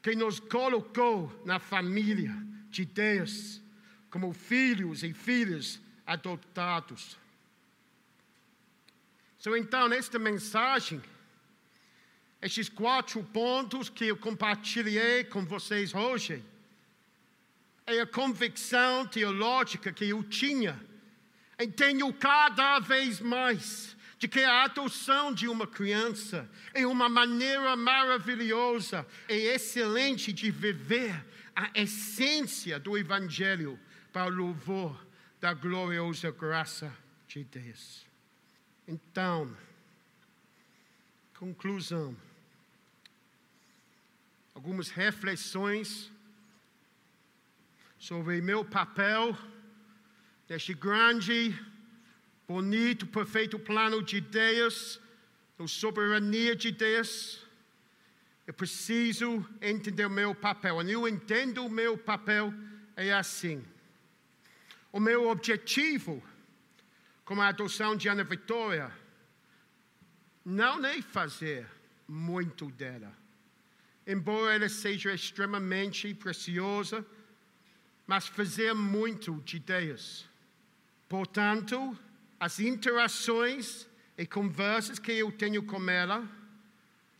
que 0.00 0.14
nos 0.14 0.38
colocou 0.38 1.42
na 1.44 1.58
família 1.58 2.32
de 2.70 2.84
Deus 2.84 3.60
como 4.08 4.32
filhos 4.32 5.02
e 5.02 5.12
filhas 5.12 5.80
adotados. 6.06 7.18
Então, 9.44 9.88
nesta 9.88 10.20
mensagem, 10.20 11.02
estes 12.40 12.68
quatro 12.68 13.24
pontos 13.24 13.88
que 13.88 14.04
eu 14.04 14.16
compartilhei 14.16 15.24
com 15.24 15.44
vocês 15.44 15.92
hoje, 15.92 16.44
é 17.84 18.00
a 18.00 18.06
convicção 18.06 19.04
teológica 19.04 19.92
que 19.92 20.04
eu 20.04 20.22
tinha, 20.22 20.80
e 21.58 21.66
tenho 21.66 22.12
cada 22.12 22.78
vez 22.78 23.18
mais, 23.18 23.91
de 24.22 24.28
que 24.28 24.38
a 24.38 24.66
adoção 24.66 25.34
de 25.34 25.48
uma 25.48 25.66
criança 25.66 26.48
é 26.72 26.86
uma 26.86 27.08
maneira 27.08 27.74
maravilhosa 27.74 29.04
e 29.28 29.32
excelente 29.32 30.32
de 30.32 30.48
viver 30.48 31.26
a 31.56 31.68
essência 31.74 32.78
do 32.78 32.96
Evangelho 32.96 33.76
para 34.12 34.30
o 34.30 34.36
louvor 34.36 35.04
da 35.40 35.52
gloriosa 35.52 36.30
graça 36.30 36.96
de 37.26 37.42
Deus. 37.42 38.06
Então, 38.86 39.56
conclusão 41.36 42.16
algumas 44.54 44.88
reflexões 44.88 46.12
sobre 47.98 48.40
meu 48.40 48.64
papel 48.64 49.36
neste 50.48 50.74
grande, 50.74 51.60
bonito, 52.46 53.06
perfeito 53.06 53.58
plano 53.58 54.02
de 54.02 54.20
Deus, 54.20 55.00
na 55.58 55.66
soberania 55.66 56.54
de 56.56 56.70
Deus. 56.70 57.46
Eu 58.46 58.54
preciso 58.54 59.46
entender 59.60 60.06
o 60.06 60.10
meu 60.10 60.34
papel. 60.34 60.82
E 60.82 60.92
eu 60.92 61.06
entendo 61.06 61.64
o 61.64 61.70
meu 61.70 61.96
papel 61.96 62.52
é 62.96 63.12
assim. 63.12 63.64
O 64.90 65.00
meu 65.00 65.28
objetivo, 65.28 66.22
como 67.24 67.40
a 67.40 67.48
adoção 67.48 67.96
de 67.96 68.08
Ana 68.08 68.24
Vitória, 68.24 68.92
não 70.44 70.84
é 70.84 71.00
fazer 71.00 71.66
muito 72.08 72.70
dela 72.72 73.22
embora 74.06 74.54
ela 74.54 74.68
seja 74.68 75.14
extremamente 75.14 76.12
preciosa, 76.14 77.04
mas 78.06 78.26
fazer 78.26 78.74
muito 78.74 79.40
de 79.44 79.58
Deus. 79.58 80.28
Portanto, 81.08 81.96
as 82.42 82.58
interações 82.58 83.86
e 84.18 84.26
conversas 84.26 84.98
que 84.98 85.12
eu 85.12 85.30
tenho 85.30 85.62
com 85.62 85.88
ela 85.88 86.28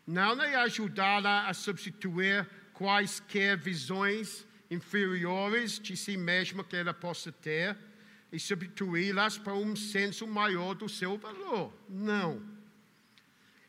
não 0.05 0.43
é 0.43 0.57
ajudá-la 0.57 1.47
a 1.47 1.55
substituir 1.55 2.45
quaisquer 2.73 3.57
visões 3.57 4.45
inferiores 4.69 5.79
de 5.79 5.97
si 5.97 6.17
mesma 6.17 6.65
que 6.65 6.75
ela 6.75 6.93
possa 6.93 7.31
ter 7.31 7.79
e 8.33 8.41
substituí-las 8.41 9.39
para 9.39 9.55
um 9.55 9.77
senso 9.77 10.27
maior 10.27 10.75
do 10.75 10.89
seu 10.89 11.17
valor. 11.17 11.73
Não. 11.89 12.43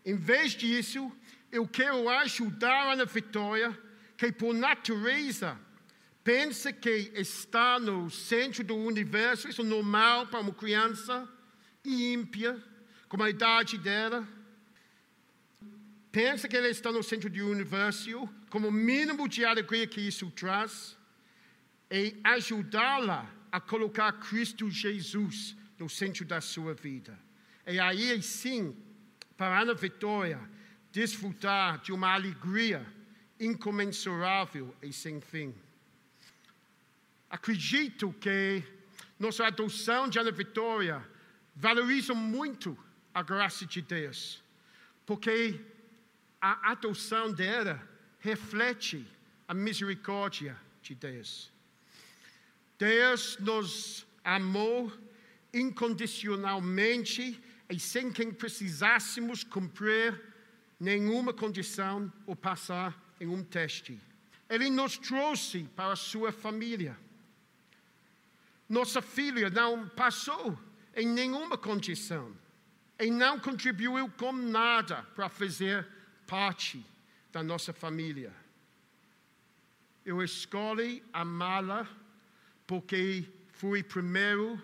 Em 0.03 0.15
vez 0.15 0.53
disso, 0.53 1.11
eu 1.51 1.67
quero 1.67 2.09
ajudar 2.09 2.97
na 2.97 3.05
vitória, 3.05 3.79
que 4.17 4.31
por 4.31 4.55
natureza 4.55 5.55
pensa 6.23 6.73
que 6.73 7.11
está 7.13 7.79
no 7.79 8.09
centro 8.09 8.63
do 8.63 8.75
universo, 8.75 9.47
isso 9.47 9.61
é 9.61 9.65
normal 9.65 10.25
para 10.25 10.39
uma 10.39 10.51
criança 10.51 11.29
ímpia, 11.85 12.61
com 13.07 13.21
a 13.21 13.29
idade 13.29 13.77
dela. 13.77 14.27
Pensa 16.11 16.47
que 16.47 16.55
ela 16.55 16.69
está 16.69 16.91
no 16.91 17.03
centro 17.03 17.29
do 17.29 17.49
universo, 17.49 18.29
como 18.49 18.71
mínimo 18.71 19.27
de 19.27 19.43
alegria 19.43 19.87
que 19.87 20.01
isso 20.01 20.29
traz, 20.31 20.97
e 21.89 22.15
ajudá-la 22.23 23.29
a 23.51 23.59
colocar 23.59 24.11
Cristo 24.13 24.69
Jesus 24.69 25.55
no 25.77 25.89
centro 25.89 26.25
da 26.25 26.39
sua 26.39 26.73
vida. 26.73 27.17
E 27.65 27.79
aí 27.79 28.21
sim, 28.21 28.75
para 29.37 29.59
Ana 29.59 29.73
Vitória, 29.73 30.39
desfrutar 30.91 31.79
de 31.79 31.91
uma 31.91 32.13
alegria 32.13 32.85
incomensurável 33.39 34.75
e 34.81 34.93
sem 34.93 35.19
fim. 35.19 35.53
Acredito 37.29 38.13
que 38.19 38.63
nossa 39.19 39.47
adoção 39.47 40.07
de 40.07 40.19
Ana 40.19 40.31
Vitória 40.31 41.03
valoriza 41.55 42.13
muito 42.13 42.77
a 43.13 43.21
graça 43.21 43.65
de 43.65 43.81
Deus, 43.81 44.43
porque 45.05 45.59
a 46.41 46.71
adoção 46.71 47.31
dela 47.31 47.81
reflete 48.19 49.05
a 49.47 49.53
misericórdia 49.53 50.57
de 50.81 50.95
Deus. 50.95 51.51
Deus 52.77 53.37
nos 53.39 54.05
amou 54.23 54.91
incondicionalmente 55.53 57.41
e 57.69 57.79
sem 57.79 58.11
que 58.11 58.25
precisássemos 58.33 59.43
cumprir 59.43 60.19
nenhuma 60.79 61.33
condição 61.33 62.11
ou 62.25 62.35
passar 62.35 62.99
em 63.19 63.27
um 63.27 63.43
teste. 63.43 63.99
Ele 64.49 64.69
nos 64.69 64.97
trouxe 64.97 65.63
para 65.75 65.93
a 65.93 65.95
sua 65.95 66.31
família. 66.31 66.97
Nossa 68.67 69.01
filha 69.01 69.49
não 69.49 69.87
passou 69.87 70.57
em 70.95 71.07
nenhuma 71.07 71.57
condição 71.57 72.35
e 72.99 73.09
não 73.09 73.39
contribuiu 73.39 74.09
com 74.11 74.31
nada 74.31 75.03
para 75.15 75.27
fazer 75.29 75.87
parte 76.27 76.83
da 77.31 77.43
nossa 77.43 77.73
família. 77.73 78.33
Eu 80.05 80.21
escolhi 80.21 81.03
amá-la 81.11 81.87
porque 82.67 83.25
fui 83.53 83.81
primeiro 83.81 84.61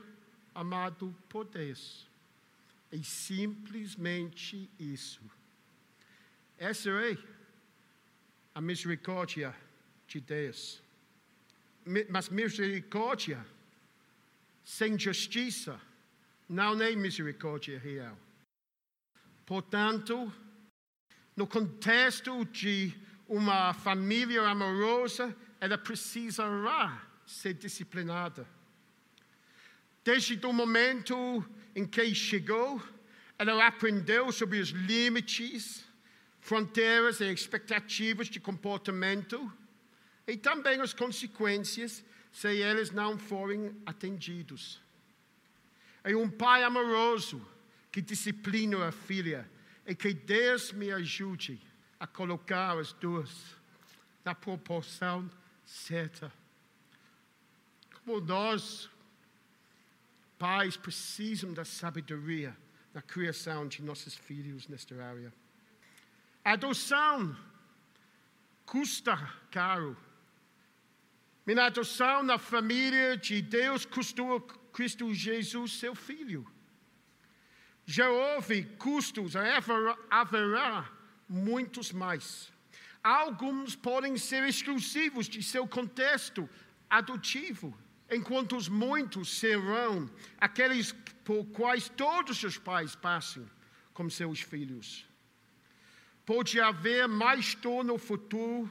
amado 0.54 1.16
por 1.28 1.46
Deus. 1.46 2.08
E 2.92 3.04
simplesmente 3.04 4.70
isso. 4.80 5.22
Essa 6.58 6.90
é 6.90 7.18
a 8.54 8.62
misericórdia 8.62 9.56
de 10.08 10.20
Deus. 10.20 10.82
Mas 12.10 12.30
misericórdia 12.30 13.46
sem 14.64 15.00
justiça 15.00 15.80
não 16.50 16.82
é 16.82 16.96
misericórdia 16.96 17.78
real. 17.78 18.18
Portanto, 19.46 20.34
no 21.36 21.46
contexto 21.46 22.44
de 22.46 22.94
uma 23.28 23.74
família 23.74 24.42
amorosa, 24.42 25.36
ela 25.62 25.78
precisará 25.78 27.08
ser 27.26 27.54
disciplinada. 27.54 28.48
Desde 30.04 30.44
o 30.44 30.52
momento 30.52 31.46
em 31.76 31.86
que 31.86 32.16
chegou, 32.16 32.82
ela 33.38 33.68
aprendeu 33.68 34.32
sobre 34.32 34.60
os 34.60 34.70
limites 34.70 35.86
fronteiras 36.40 37.20
e 37.20 37.32
expectativas 37.32 38.28
de 38.28 38.40
comportamento 38.40 39.54
e 40.28 40.36
também 40.36 40.82
as 40.82 40.94
consequências 40.94 42.04
se 42.32 42.50
eles 42.50 42.92
não 42.92 43.18
forem 43.18 43.76
atendidos. 43.86 44.82
É 46.10 46.16
um 46.16 46.28
pai 46.28 46.64
amoroso 46.64 47.40
que 47.92 48.02
disciplina 48.02 48.88
a 48.88 48.92
filha 48.92 49.48
e 49.86 49.94
que 49.94 50.12
Deus 50.12 50.72
me 50.72 50.92
ajude 50.92 51.62
a 52.00 52.08
colocar 52.08 52.80
as 52.80 52.94
duas 52.94 53.30
na 54.26 54.34
proporção 54.34 55.30
certa. 55.64 56.34
Como 57.94 58.20
nós, 58.22 58.90
pais, 60.40 60.76
precisamos 60.76 61.56
da 61.56 61.64
sabedoria 61.64 62.58
na 62.92 63.04
criação 63.04 63.68
de 63.68 63.84
nossos 63.84 64.16
filhos 64.16 64.68
nesta 64.68 64.96
área. 64.96 65.32
Adoção 66.44 67.38
custa 68.66 69.16
caro. 69.52 69.96
Minha 71.50 71.66
adoção 71.66 72.22
na 72.22 72.38
família 72.38 73.18
de 73.18 73.42
Deus 73.42 73.84
custou 73.84 74.40
Cristo 74.72 75.12
Jesus, 75.12 75.80
seu 75.80 75.96
Filho. 75.96 76.46
Já 77.88 78.08
houve 78.08 78.66
custos, 78.78 79.34
haverá 80.12 80.88
muitos 81.28 81.92
mais. 81.92 82.54
Alguns 83.04 83.76
podem 83.76 84.16
ser 84.16 84.48
exclusivos 84.48 85.28
de 85.28 85.42
seu 85.42 85.68
contexto 85.68 86.48
adotivo, 86.88 87.76
enquanto 88.12 88.56
os 88.56 88.70
muitos 88.70 89.40
serão 89.40 90.08
aqueles 90.38 90.92
por 91.26 91.46
quais 91.48 91.90
todos 91.90 92.44
os 92.44 92.60
pais 92.60 92.96
passam 92.96 93.50
como 93.92 94.12
seus 94.12 94.40
filhos. 94.40 95.04
Pode 96.28 96.62
haver 96.62 97.08
mais 97.08 97.56
dor 97.56 97.84
no 97.84 97.98
futuro 97.98 98.70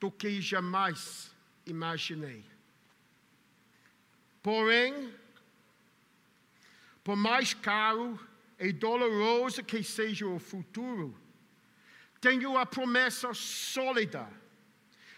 do 0.00 0.10
que 0.10 0.40
jamais 0.40 1.31
imaginei. 1.66 2.44
Porém, 4.42 5.14
por 7.04 7.16
mais 7.16 7.54
caro 7.54 8.18
e 8.58 8.72
doloroso 8.72 9.62
que 9.62 9.82
seja 9.82 10.26
o 10.26 10.38
futuro, 10.38 11.16
tenho 12.20 12.56
a 12.56 12.64
promessa 12.64 13.32
sólida 13.34 14.28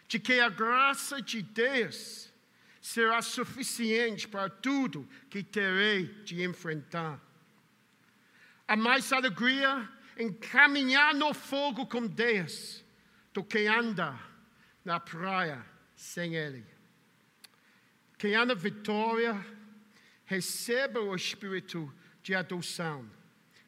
de 0.08 0.18
que 0.18 0.40
a 0.40 0.48
graça 0.48 1.20
de 1.20 1.42
Deus 1.42 2.32
será 2.80 3.22
suficiente 3.22 4.28
para 4.28 4.48
tudo 4.48 5.08
que 5.30 5.42
terei 5.42 6.06
de 6.24 6.42
enfrentar. 6.42 7.20
Há 8.68 8.76
mais 8.76 9.12
alegria 9.12 9.88
em 10.16 10.32
caminhar 10.32 11.14
no 11.14 11.34
fogo 11.34 11.86
com 11.86 12.06
Deus 12.06 12.84
do 13.32 13.42
que 13.42 13.66
andar 13.66 14.30
na 14.84 15.00
praia 15.00 15.73
sem 16.04 16.36
Ele. 16.36 16.64
Quem 18.18 18.34
anda 18.34 18.54
vitória, 18.54 19.34
receba 20.26 21.00
o 21.00 21.14
espírito 21.14 21.92
de 22.22 22.34
adoção 22.34 23.10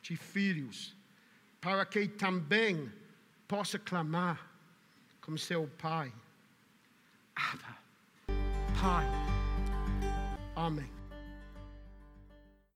de 0.03 0.16
filhos, 0.16 0.95
para 1.61 1.84
que 1.84 2.07
também 2.07 2.93
possa 3.49 3.78
clamar 3.78 4.51
como 5.20 5.39
seu 5.39 5.66
pai. 5.78 6.12
Abba, 7.34 7.78
Pai. 8.80 9.07
Amém. 10.55 10.95